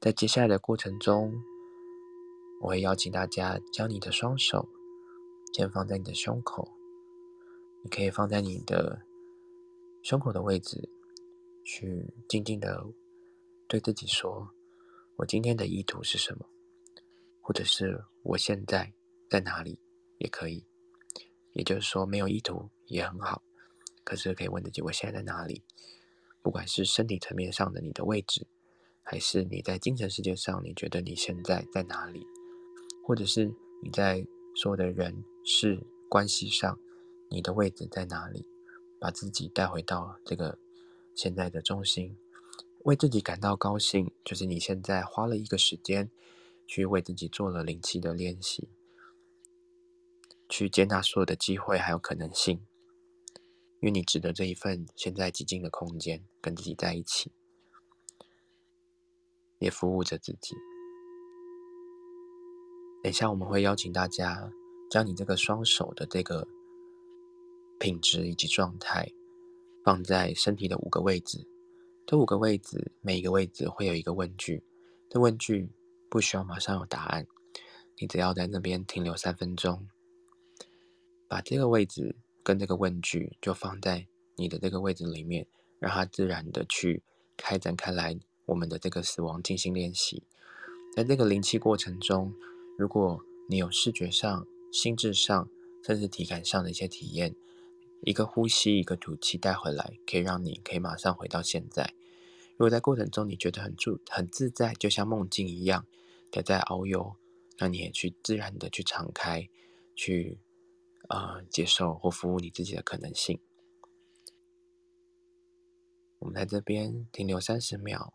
[0.00, 1.32] 在接下来的过程中，
[2.60, 4.68] 我会邀请大家将你的双手
[5.54, 6.68] 先放在你的胸口，
[7.84, 9.00] 你可以放在你的
[10.02, 10.90] 胸口的位置，
[11.64, 12.84] 去静静的
[13.68, 14.50] 对自己说
[15.18, 16.44] ：“我今天的意图是什么？”
[17.40, 18.92] 或者是“我现在
[19.30, 19.78] 在哪里”
[20.18, 20.66] 也可以。
[21.52, 23.42] 也就是说，没有意图也很好，
[24.04, 25.62] 可是可以问自己：我现在在哪里？
[26.42, 28.46] 不管是身体层面上的你的位置，
[29.02, 32.26] 还是你在精神世界上，你觉得你现在在哪里？
[33.04, 36.78] 或者是你在所有的人事关系上，
[37.30, 38.44] 你的位置在哪里？
[39.00, 40.58] 把自己带回到这个
[41.14, 42.16] 现在的中心，
[42.84, 46.10] 为自己感到高兴，就是你现在花了一个时间
[46.66, 48.68] 去为自己做了灵气的练习。
[50.48, 52.66] 去接纳所有的机会还有可能性，
[53.80, 57.30] 因为你值得这一份现在寂静的空间，跟自己在一起，
[59.58, 60.54] 也服务着自己。
[63.02, 64.50] 等一下我们会邀请大家，
[64.90, 66.46] 将你这个双手的这个
[67.78, 69.08] 品质以及状态，
[69.84, 71.46] 放在身体的五个位置。
[72.04, 74.62] 这五个位置，每一个位置会有一个问句，
[75.08, 75.68] 这问句
[76.10, 77.26] 不需要马上有答案，
[77.98, 79.88] 你只要在那边停留三分钟。
[81.28, 82.16] 把这个位置
[82.48, 85.46] 跟这个问句就放在你的这个位置里面，
[85.78, 87.02] 让它自然的去
[87.36, 88.18] 开展开来。
[88.46, 90.22] 我们的这个死亡静心练习，
[90.96, 92.32] 在这个灵气过程中，
[92.78, 95.46] 如果你有视觉上、心智上，
[95.84, 97.34] 甚至体感上的一些体验，
[98.00, 101.92] 一个呼吸，一个吐气带回来，可以让你可以马上回到现在。
[102.52, 105.84] 如果在过程中你觉得很住很自在，就像梦境一样
[106.30, 107.14] 的在遨游，
[107.58, 109.46] 那你也去自然的去敞开，
[109.94, 110.38] 去。
[111.08, 113.40] 啊、接受或服务你自己的可能性。
[116.20, 118.14] 我们在这边停留三十秒，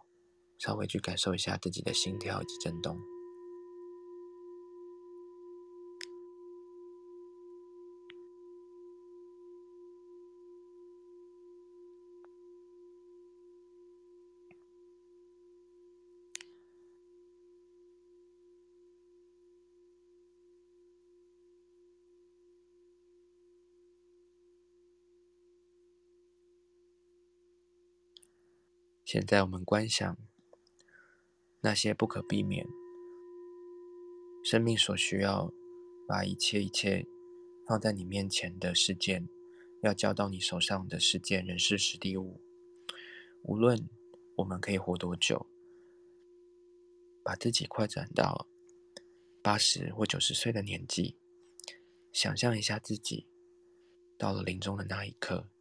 [0.58, 3.00] 稍微去感受一下自己的心跳以及震动。
[29.14, 30.18] 现在我们观想
[31.62, 32.66] 那些不可避免、
[34.44, 35.54] 生命所需要
[36.08, 37.06] 把一切一切
[37.68, 39.30] 放在你面前的事件，
[39.84, 42.42] 要交到你手上的事件、人事、时地物，
[43.44, 43.88] 无论
[44.38, 45.46] 我们可以活多久，
[47.24, 48.48] 把自己快转到
[49.44, 51.20] 八十或九十岁的年纪，
[52.12, 53.28] 想象一下自己
[54.18, 55.52] 到了临终的那一刻，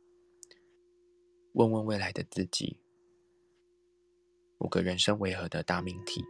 [1.53, 2.82] 问问未来的自己。
[4.63, 6.25] 五个人生为何的大命题。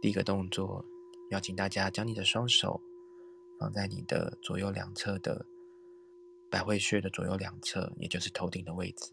[0.00, 0.82] 第一个动作，
[1.30, 2.80] 邀请大家将你的双手
[3.60, 5.44] 放在你的左右两侧的
[6.50, 9.12] 百会穴的左右两侧，也就是头顶的位置。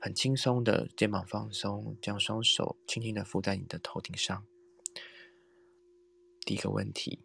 [0.00, 4.44] 很轻松的肩膀放松，将双手轻轻的附在你的头顶上。
[6.40, 7.20] 第一个问题，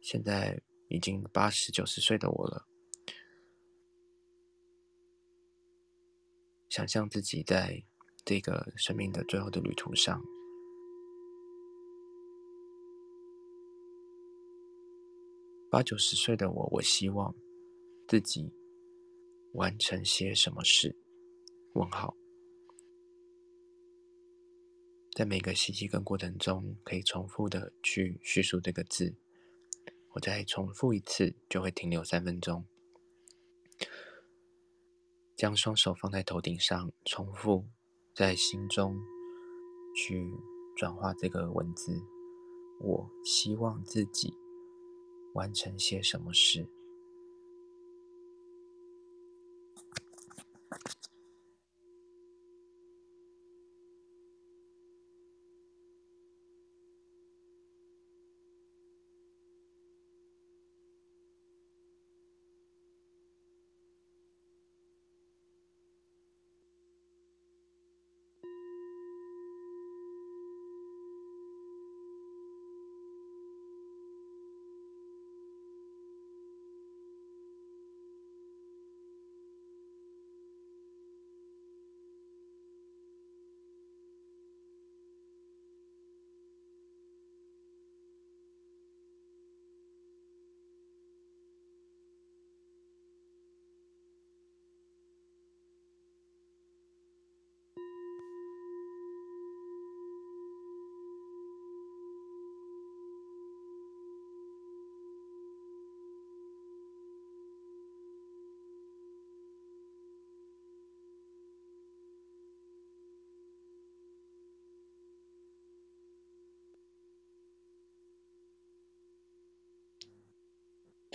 [0.00, 2.68] 现在已经八十九十岁的我了，
[6.68, 7.82] 想象自己在
[8.24, 10.22] 这个生命的最后的旅途上。
[15.70, 17.34] 八九十岁的我，我希望
[18.06, 18.52] 自己
[19.52, 20.96] 完成些什么事？
[21.74, 22.16] 问号。
[25.12, 29.14] 在每个吸气跟过程中，可以重复的去叙述这个字。
[30.12, 32.64] 我再重复一次，就会停留三分钟。
[35.38, 37.64] 将双手放在头顶上，重复
[38.12, 38.98] 在心中
[39.94, 40.34] 去
[40.76, 42.02] 转化这个文字。
[42.80, 44.34] 我希望自己。
[45.34, 46.66] 完成些什么事？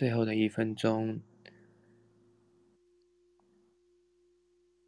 [0.04, 1.18] 最后的一分钟，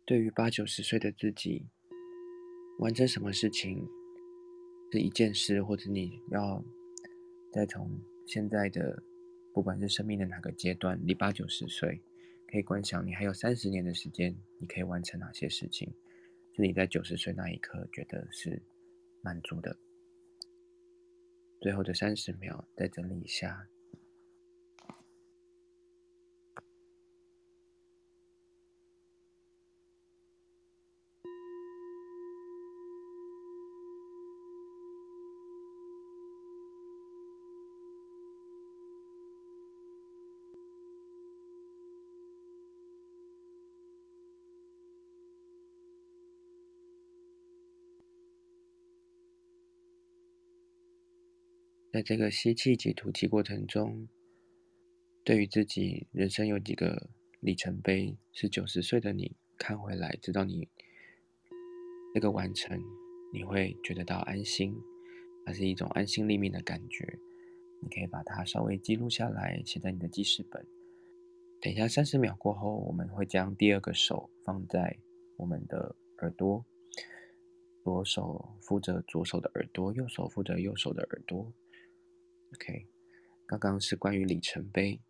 [0.04, 1.70] 对于八九十岁的自己，
[2.80, 3.88] 完成什么事情
[4.92, 6.62] 是一件事，或者你要
[7.54, 7.90] 再从
[8.28, 9.02] 现在的
[9.54, 12.02] 不管是生命的哪个阶段，离八九十岁，
[12.52, 15.88] 可以观想你还有三十年的时间，你可以完成哪些事情，
[16.58, 18.62] 是你在九十岁那一刻觉得是
[19.22, 19.78] 满足的。
[21.62, 23.66] 最后的三十秒，再整理一下。
[51.96, 54.10] 在这个吸气及吐气过程中，
[55.24, 57.08] 对于自己人生有几个
[57.40, 60.68] 里程碑，是九十岁的你看回来，知道你
[62.14, 62.78] 这个完成，
[63.32, 64.76] 你会觉得到安心，
[65.46, 67.18] 它是一种安心立命的感觉。
[67.82, 70.68] 你可以把它稍微记录下来，写在你的记事本。
[71.62, 74.98] 等一下三十秒过后，我们会将第二个手放在
[75.38, 76.66] 我们的耳朵，
[77.86, 81.54] 左手负责左手的耳朵，右手负责右手的耳朵。
[82.56, 82.88] OK，
[83.46, 85.02] 刚刚是关于里程碑。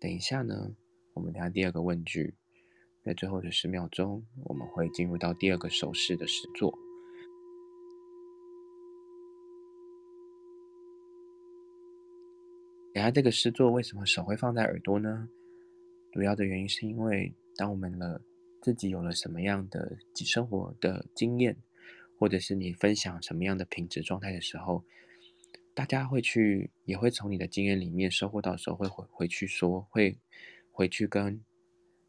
[0.00, 0.74] 等一下呢，
[1.14, 2.34] 我们看第二个问句，
[3.04, 6.76] 在最后的十秒钟，我们会进入到第二个手势的实作。
[12.92, 15.28] 等下这个诗作为什么手会放在耳朵呢？
[16.10, 18.20] 主要的原因是因为，当我们了
[18.60, 21.56] 自己有了什么样的生活的经验，
[22.18, 24.82] 或者是你分享什么样的品质状态的时候。
[25.76, 30.18] 大家会去，也会从你的经验里面收获到时候，会回回去说，会
[30.72, 31.44] 回去跟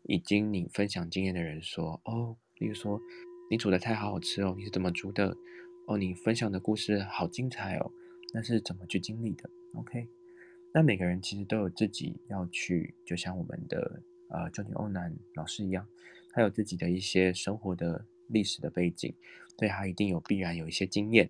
[0.04, 2.98] 已经你分享经验的人说，哦，例如说
[3.52, 5.36] 你煮的菜好好吃哦，你是怎么煮的？
[5.86, 7.92] 哦，你分享的故事好精彩哦，
[8.34, 10.08] 那是怎么去经历的？OK，
[10.74, 15.86] 那每个人其实都有自己要去，就像我们的呃 Johnny 欧南老师一样，
[16.32, 19.14] 他有自己的一些生活的历史的背景，
[19.58, 21.30] 对他一定有必然有一些经验，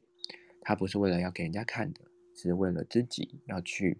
[0.62, 2.02] 他不是为了要给人家看的。
[2.38, 3.98] 是为了自己要去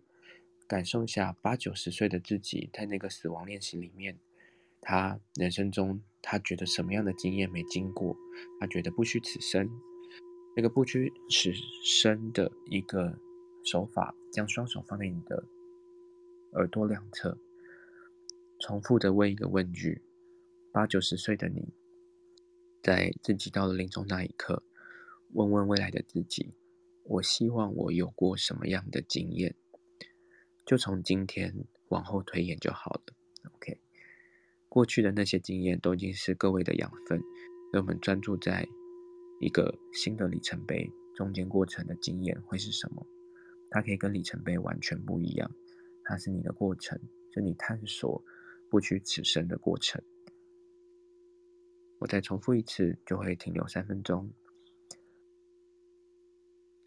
[0.68, 4.18] 感受一下八九十岁的自己，在那个死亡练习里面，
[4.80, 8.16] 他人生中他觉得什么样的经验没经过，
[8.60, 9.70] 他觉得不虚此生。
[10.56, 11.52] 那个不虚此
[11.84, 13.18] 生的一个
[13.64, 15.44] 手法，将双手放在你的
[16.54, 17.38] 耳朵两侧，
[18.60, 20.02] 重复的问一个问句：
[20.72, 21.74] 八九十岁的你，
[22.82, 24.64] 在自己到了临终那一刻，
[25.34, 26.54] 问问未来的自己：
[27.08, 29.56] 我希望我有过什么样的经验？
[30.66, 33.02] 就从今天往后推演就好了。
[33.56, 33.80] OK，
[34.70, 37.22] 过去的那些经验都已经是各位的养分，
[37.72, 38.68] 让我们专注在。
[39.40, 43.06] 一个新的里程碑，中间过程的经验会是什么？
[43.70, 45.52] 它可以跟里程碑完全不一样。
[46.04, 47.00] 它是你的过程，
[47.32, 48.24] 是你探索
[48.68, 50.02] 不屈此生的过程。
[52.00, 54.34] 我再重复一次，就会停留三分钟。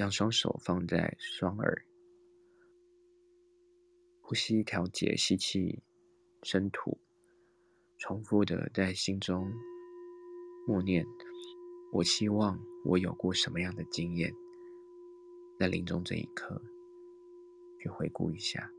[0.01, 1.85] 将双手放在双耳，
[4.23, 5.83] 呼吸调节，吸气，
[6.43, 6.97] 深吐，
[7.99, 9.53] 重复的在心中
[10.67, 11.05] 默念。
[11.93, 14.35] 我希望我有过什么样的经验，
[15.59, 16.63] 在临终这一刻，
[17.79, 18.73] 去回顾一下。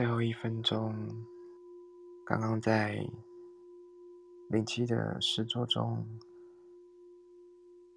[0.00, 0.94] 最后一分钟，
[2.24, 3.06] 刚刚在
[4.48, 6.02] 灵气的诗作中，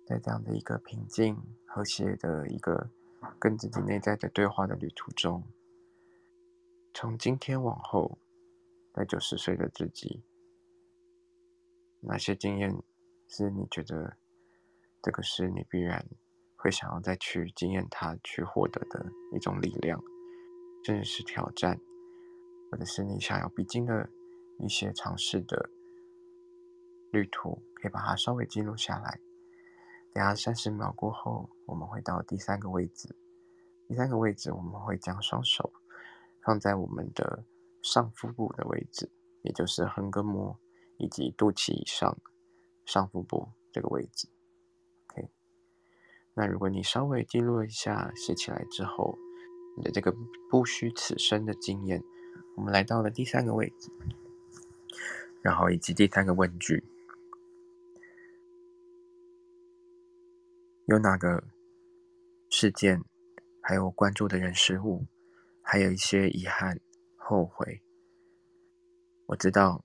[0.05, 1.33] 在这样的一个平静、
[1.65, 2.89] 和谐的一个
[3.39, 5.45] 跟自己内在的对话的旅途中，
[6.93, 8.17] 从今天往后，
[8.93, 10.25] 在九十岁的自己，
[12.01, 12.83] 哪些经验
[13.29, 14.17] 是你觉得
[15.01, 16.05] 这个是你必然
[16.57, 20.03] 会想要再去经验它、去获得的一种力量，
[20.83, 21.79] 甚至是挑战？
[22.73, 24.09] 或者是你想要必经的
[24.57, 25.69] 一些尝试的
[27.11, 29.19] 旅途，可以把它稍微记录下来。
[30.11, 33.15] 等下三十秒过后，我们会到第三个位置。
[33.87, 35.71] 第三个位置，我们会将双手
[36.43, 37.45] 放在我们的
[37.83, 39.07] 上腹部的位置，
[39.43, 40.59] 也就是横膈膜
[40.97, 42.17] 以及肚脐以上
[42.87, 44.27] 上腹部这个位置。
[45.09, 45.29] OK，
[46.33, 49.15] 那如果你稍微记录一下，写起来之后，
[49.77, 50.11] 你的这个
[50.49, 52.03] 不虚此生的经验。
[52.55, 53.89] 我们来到了第三个位置，
[55.41, 56.83] 然后以及第三个问句：
[60.85, 61.43] 有哪个
[62.49, 63.03] 事件，
[63.61, 65.05] 还有关注的人事物，
[65.61, 66.79] 还有一些遗憾、
[67.17, 67.81] 后悔。
[69.25, 69.83] 我知道，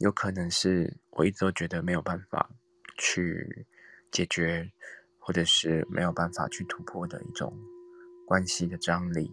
[0.00, 2.50] 有可能是我一直都觉得没有办法
[2.98, 3.66] 去
[4.10, 4.70] 解决，
[5.18, 7.56] 或者是没有办法去突破的一种
[8.26, 9.32] 关系的张力。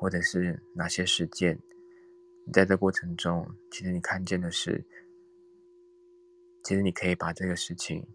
[0.00, 1.58] 或者是哪些事件，
[2.46, 4.86] 你在这过程中，其实你看见的是，
[6.62, 8.06] 其实你可以把这个事情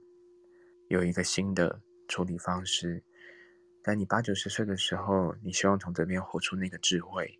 [0.88, 3.04] 有一个新的处理方式。
[3.84, 7.38] 在你八九十岁的时候，你希望从这边活出那个智慧，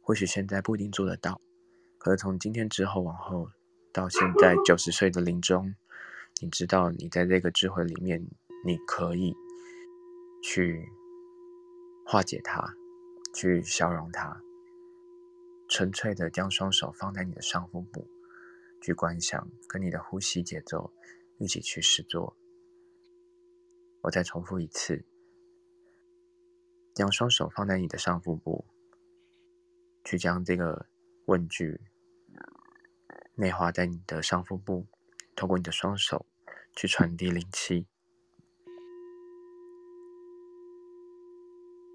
[0.00, 1.38] 或许现在不一定做得到，
[1.98, 3.50] 可是从今天之后往后，
[3.92, 5.74] 到现在九十岁的临终，
[6.40, 8.26] 你知道你在这个智慧里面，
[8.64, 9.34] 你可以
[10.42, 10.88] 去
[12.06, 12.74] 化解它，
[13.38, 14.42] 去消融它，
[15.68, 18.08] 纯粹的将双手放在你的上腹部，
[18.82, 20.92] 去观想，跟你的呼吸节奏
[21.38, 22.36] 一起去试做。
[24.02, 25.04] 我再重复一次，
[26.92, 28.66] 将双手放在你的上腹部，
[30.04, 30.86] 去将这个
[31.26, 31.80] 问句
[33.36, 34.88] 内化在你的上腹部，
[35.36, 36.26] 透过你的双手
[36.74, 37.86] 去传递灵气。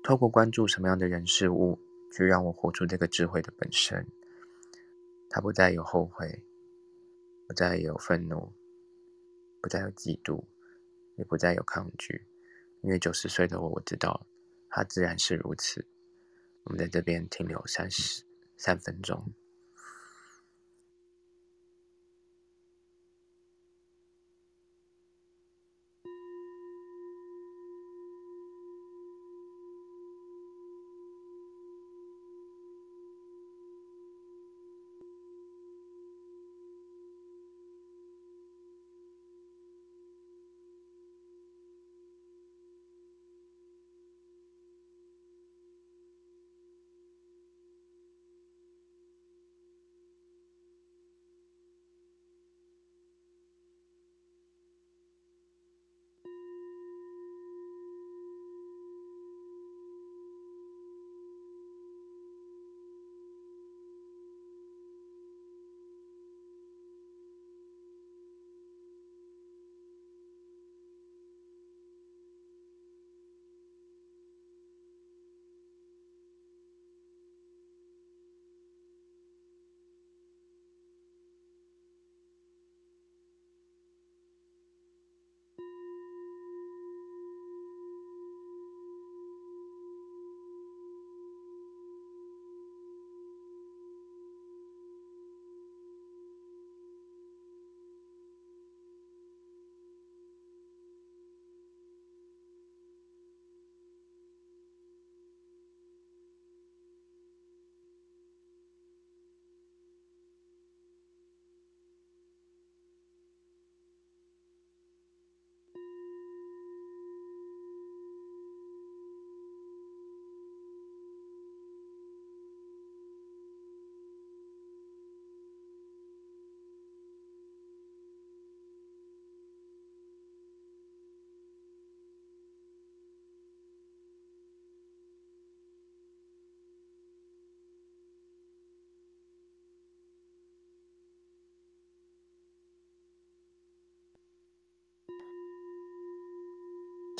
[0.04, 1.80] 透过关注什么样的人事物，
[2.12, 4.06] 去让我活出这个智慧的本身。
[5.30, 6.44] 他不再有后悔，
[7.48, 8.54] 不再有愤怒，
[9.62, 10.44] 不再有嫉妒，
[11.16, 12.28] 也不再有抗拒。
[12.82, 14.28] 因为九十岁的我，我知道
[14.70, 15.88] 他自然是如此。
[16.66, 18.24] 我们在这边停留三十
[18.58, 19.34] 三分钟。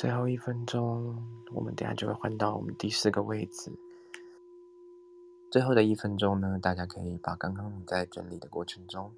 [0.04, 1.16] 最后一分钟，
[1.54, 3.72] 我们等下就会换到我们第四个位置。
[5.50, 9.10] 最后的一分钟呢，大家可以把刚刚你在整理的过程中，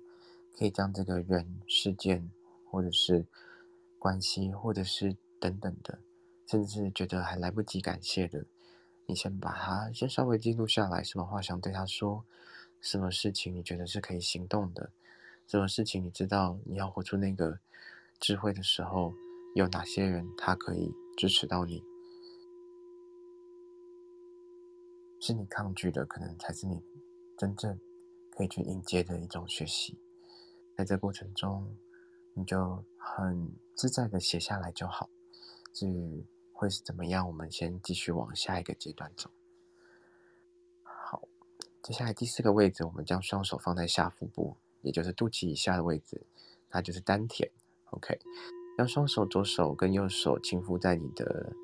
[0.57, 2.31] 可以将这个人、事件，
[2.71, 3.27] 或者是
[3.99, 5.99] 关系，或者是等等的，
[6.47, 8.45] 甚至觉得还来不及感谢的，
[9.07, 11.03] 你先把它先稍微记录下来。
[11.03, 12.25] 什么话想对他说？
[12.81, 14.89] 什么事情你觉得是可以行动的？
[15.49, 17.59] 什么事情你知道你要活出那个
[18.21, 19.13] 智慧的时候？
[19.57, 21.83] 有哪些人他可以支持到你？
[25.19, 26.79] 是你抗拒的，可能才是你
[27.39, 27.81] 真正
[28.33, 29.99] 可以去迎接的一种学习。
[30.77, 31.75] 在这过程中，
[32.35, 35.09] 你就很自在的写下来就好。
[35.73, 36.23] 至于
[36.53, 39.31] 会是怎么样，我们先继续往下一个阶段走。
[40.83, 41.27] 好，
[41.83, 46.27] 接下来第四个位置，我们将双手放在下腹部，也就是肚脐以下的位置，
[46.69, 47.51] 那就是丹田。
[47.93, 48.21] OK。
[48.77, 51.57] 将双手，左手跟右手轻抚在你的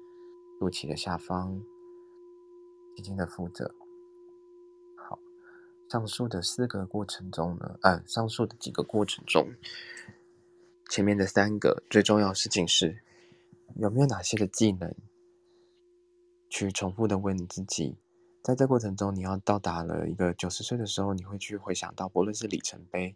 [0.58, 1.62] 肚脐的下方，
[2.96, 3.74] 轻轻的抚着。
[4.96, 5.18] 好，
[5.90, 9.46] 上述的四个过程中呢，呃，上述的几个过程中，
[10.88, 13.02] 前面的三个最重要的事情是，
[13.76, 14.94] 有没有哪些的技能，
[16.48, 17.98] 去重复的问你自己，
[18.42, 23.14] 在这过程中，你要到达了一个九十岁的时候，你会去回想到，不论是里程碑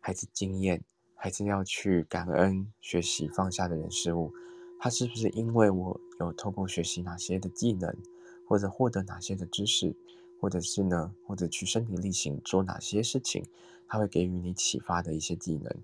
[0.00, 0.82] 还是经验。
[1.20, 4.32] 还是要去感恩、学习、放下的人事物，
[4.78, 7.92] 他是不是因为我有透过学习哪些的技能，
[8.46, 9.92] 或者获得哪些的知识，
[10.40, 13.44] 或者是呢，或者去身体力行做哪些事情，
[13.88, 15.76] 他会给予你启发的一些技能。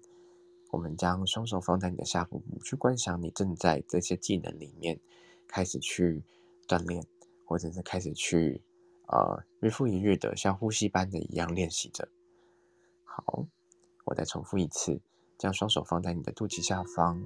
[0.71, 5.01] 我们将双手放在你的下腹部，去观想你正在这些技能里面
[5.49, 6.23] 开始去
[6.69, 7.05] 锻炼，
[7.45, 8.63] 或者是开始去
[9.09, 12.09] 呃日复一日的像呼吸般的一样练习着。
[13.03, 13.45] 好，
[14.05, 15.01] 我再重复一次。
[15.39, 17.23] 将双手放在你的肚脐下方，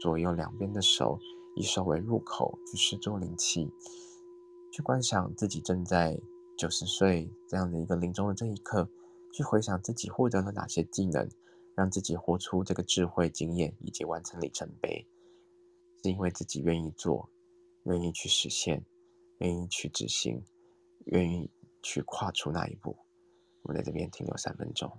[0.00, 1.18] 左右两边的手
[1.54, 3.70] 以手为入口，去试作灵气，
[4.72, 6.20] 去观想自己正在
[6.58, 8.88] 九十岁这样的一个临终的这一刻，
[9.32, 11.28] 去回想自己获得了哪些技能，
[11.74, 15.06] 让自己活出这个智慧经验，以及完成里程碑，
[16.02, 17.28] 是因为自己愿意做，
[17.84, 18.84] 愿意去实现，
[19.38, 20.42] 愿意去执行，
[21.06, 21.50] 愿意
[21.82, 22.96] 去跨出那一步。
[23.62, 24.90] 我们在这边停留三分钟。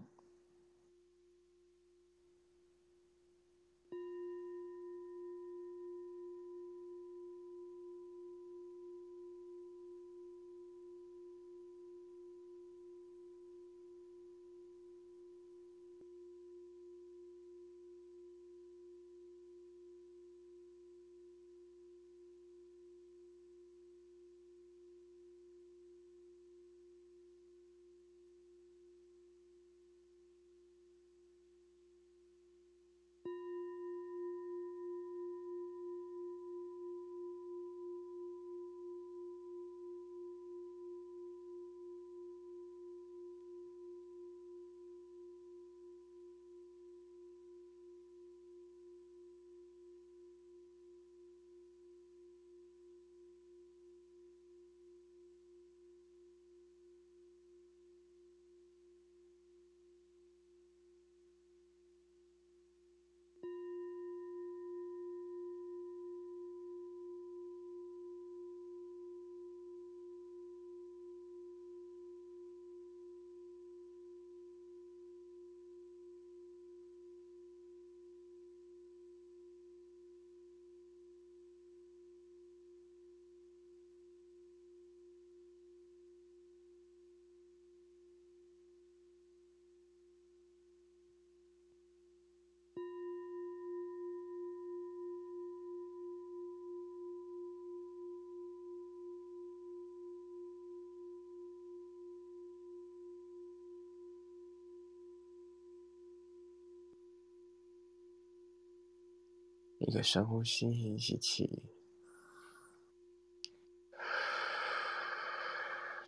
[109.88, 111.64] 一个深呼吸，吸气，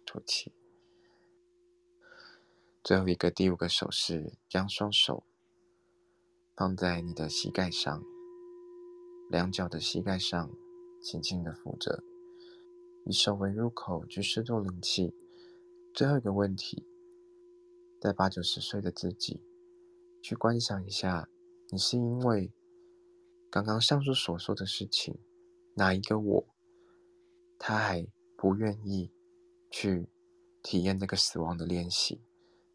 [0.05, 0.51] 吐气。
[2.83, 5.23] 最后一个第五个手势，将双手
[6.57, 8.03] 放在你的膝盖上，
[9.29, 10.51] 两脚的膝盖上，
[11.01, 12.03] 轻轻的扶着，
[13.05, 15.15] 以手为入口去试作灵气。
[15.93, 16.85] 最后一个问题，
[18.01, 19.41] 在八九十岁的自己，
[20.21, 21.29] 去观想一下，
[21.69, 22.51] 你是因为。
[23.51, 25.17] 刚刚上述所说的事情，
[25.73, 26.47] 哪一个我，
[27.57, 28.07] 他还
[28.37, 29.11] 不愿意
[29.71, 30.07] 去
[30.61, 32.21] 体验那个死亡的练习？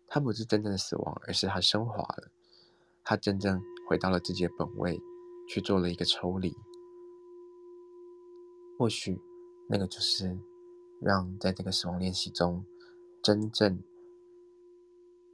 [0.08, 2.30] 他不是真正的死亡，而是他升华了，
[3.04, 4.98] 他真正回到了自己的本位，
[5.48, 6.52] 去做了一个抽离。
[8.76, 9.20] 或许
[9.68, 10.36] 那个就是
[11.00, 12.66] 让在这个死亡练习中，
[13.22, 13.80] 真正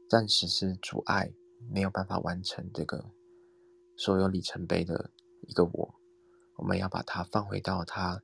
[0.06, 1.32] 暂时是阻碍，
[1.72, 3.10] 没有办法完成这个
[3.96, 5.10] 所有里程碑的。
[5.50, 5.94] 一个我，
[6.58, 8.22] 我们要把它放回到它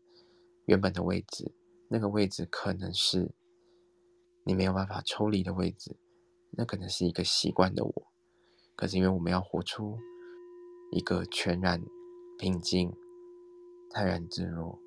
[0.66, 1.52] 原本的位置。
[1.88, 3.34] 那个位置可能是
[4.44, 5.96] 你没有办法抽离的位置，
[6.52, 8.06] 那可能是一个习惯的我。
[8.76, 9.98] 可是因为我们要活出
[10.92, 11.82] 一个全然
[12.38, 12.92] 平静、
[13.90, 14.78] 泰然自若、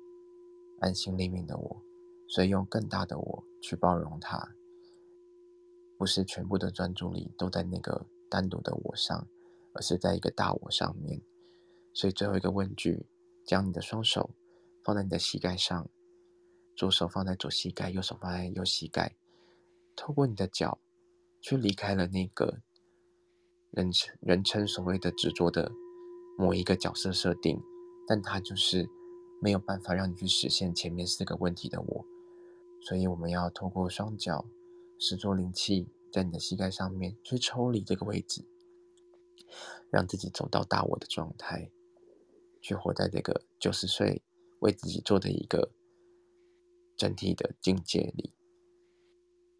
[0.80, 1.82] 安心立命的我，
[2.26, 4.54] 所以用更大的我去包容它，
[5.98, 9.28] 不是全部的专注力都在那个单独的我上，
[9.74, 11.20] 而是在一个大我上面。
[11.92, 13.06] 所以最后一个问句，
[13.44, 14.30] 将你的双手
[14.84, 15.88] 放在你的膝盖上，
[16.76, 19.16] 左手放在左膝盖，右手放在右膝盖，
[19.96, 20.78] 透过你的脚
[21.40, 22.60] 去离开了那个
[23.70, 25.72] 人称人称所谓的执着的
[26.38, 27.60] 某一个角色设定，
[28.06, 28.88] 但它就是
[29.42, 32.04] 没有办法让你去实现前面四个问题的我。
[32.82, 34.46] 所以我们要透过双脚
[34.98, 38.44] 试作灵气，在你的膝盖上面去抽离这个位置，
[39.90, 41.70] 让自己走到大我的状态。
[42.60, 44.22] 去活在这个九十岁
[44.60, 45.70] 为自己做的一个
[46.96, 48.32] 整体的境界里。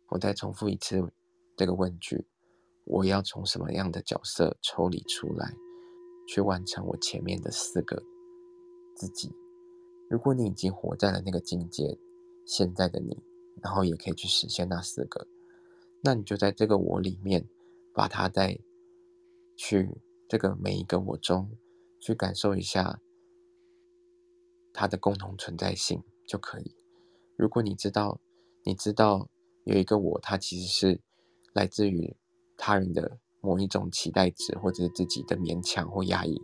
[0.08, 1.12] 我再重复一次
[1.56, 2.26] 这个问句：
[2.84, 5.54] 我要从什么样的角色抽离出来，
[6.26, 8.02] 去完成我前面的四个
[8.96, 9.30] 自己？
[10.08, 11.96] 如果你已经活在了那个境界，
[12.44, 13.16] 现在的你，
[13.62, 15.26] 然后也可以去实现那四个，
[16.02, 17.48] 那你就在这个我里面，
[17.94, 18.58] 把它再
[19.56, 19.88] 去
[20.28, 21.48] 这个每一个我中。
[22.00, 23.00] 去感受一下
[24.72, 26.74] 它的共同存在性就可以。
[27.36, 28.20] 如果你知道，
[28.64, 29.28] 你知道
[29.64, 31.00] 有一个我，它其实是
[31.52, 32.16] 来自于
[32.56, 36.40] 他人的某一种期待值，或者是自己的勉强或压抑，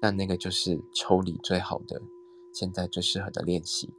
[0.00, 2.00] 那那个就是抽离最好的
[2.54, 3.92] 现在最适合的练习。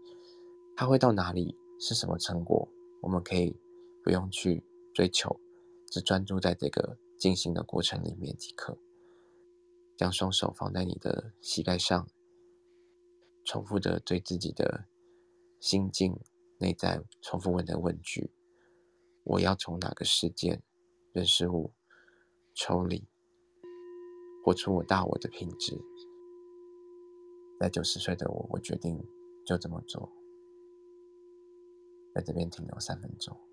[0.76, 2.68] 它会到哪里，是什么成果，
[3.02, 3.56] 我们可以
[4.04, 4.64] 不用去
[4.94, 5.40] 追求，
[5.88, 8.78] 只专注在这个进行的过程里面即可。
[9.98, 12.08] 将双手放在你的膝盖上，
[13.44, 14.86] 重复的对自己的
[15.60, 16.20] 心境
[16.60, 18.32] 内在重复问的问句：
[19.24, 20.62] 我要从哪个事件、
[21.14, 21.74] 人事物
[22.54, 23.08] 抽离，
[24.46, 25.76] 活出我大我的品质？
[27.60, 29.04] 在九十岁的我，我决定
[29.48, 30.12] 就这么做。
[32.14, 33.47] 在这边停留三分钟。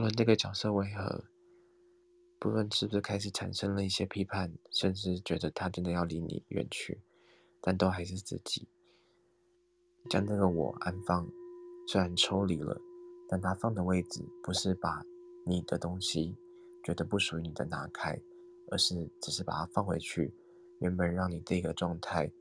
[0.00, 1.24] 不论这个角色为何，
[2.38, 7.02] 不论是不是开始产生了一些批判，甚至觉得他真的要离你远去，
[7.60, 8.66] 但都还是自己。
[10.08, 11.28] 将这个我安放，
[11.86, 12.80] 虽然抽离了，
[13.28, 15.04] 但他放的位置不是把
[15.44, 16.34] 你的东西
[16.82, 18.18] 觉得不属于你的拿开，
[18.70, 20.32] 而是只是把它放回去，
[20.78, 22.32] 原本让你这个状态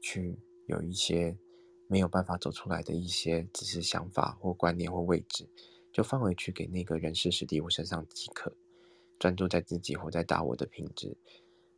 [0.00, 0.36] 去
[0.66, 1.38] 有一些
[1.86, 5.48] 没有办法走出来的一些只是想法或观念或位置。
[5.94, 8.52] 就放回去给那个人事史蒂夫身上即可，
[9.16, 11.16] 专注在自己活在大我的品质，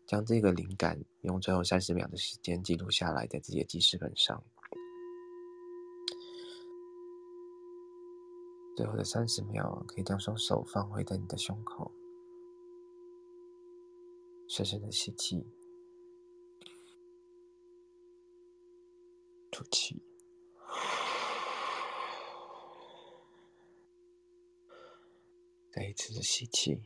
[0.07, 4.43] 将这个灵感用最后三十秒的时间记录下来，在自己的记事本上。
[8.75, 11.93] 最后的三十秒，可以将双手放回在你的胸口，
[14.49, 15.47] 深深的吸气，
[19.51, 20.06] 吐气。
[25.77, 26.81] 再一次的吸气，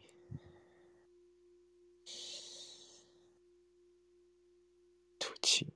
[5.17, 5.73] 吐气。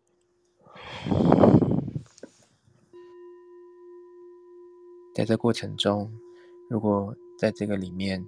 [5.14, 6.12] 在这过程中，
[6.68, 8.26] 如果在这个里面，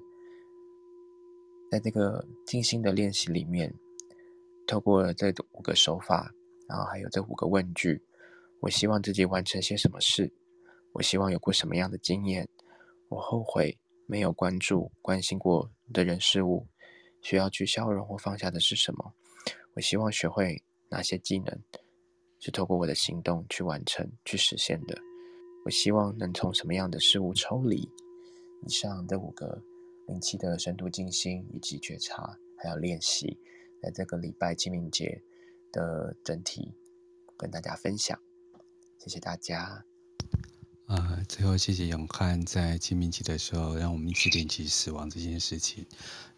[1.69, 3.75] 在这个静心的练习里面，
[4.69, 6.33] 透过这五个手法，
[6.69, 8.01] 然后还有这五个问句，
[8.61, 10.33] 我希望自己完成些什么事？
[10.93, 12.49] 我希望有过什么样的经验？
[13.09, 13.77] 我后悔。
[14.07, 16.67] 没有关注、关心过的人事物，
[17.21, 19.13] 需要去消融或放下的是什么？
[19.75, 21.59] 我希望学会哪些技能，
[22.39, 24.99] 是透过我的行动去完成、去实现的？
[25.65, 27.91] 我希望能从什么样的事物抽离？
[28.65, 29.61] 以上的五个
[30.07, 33.39] 灵气的深度静心以及觉察，还有练习，
[33.83, 35.21] 在这个礼拜清明节
[35.73, 36.73] 的整体
[37.37, 38.19] 跟大家分享。
[38.99, 39.96] 谢谢大家。
[40.87, 45.85] 啊，最后谢谢永汉在清明节的时候，让我们一起练习死亡这件事情。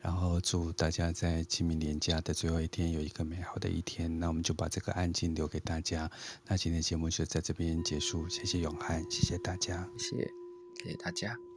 [0.01, 4.19] 然后祝大家在清明年假的最后一天有一个美好的一天。
[4.19, 6.11] 那我们就把这个案件留给大家。
[6.47, 10.31] 那今天节目就在这边结束，谢谢永汉，谢谢大家，谢谢，
[10.83, 11.48] 谢谢大家。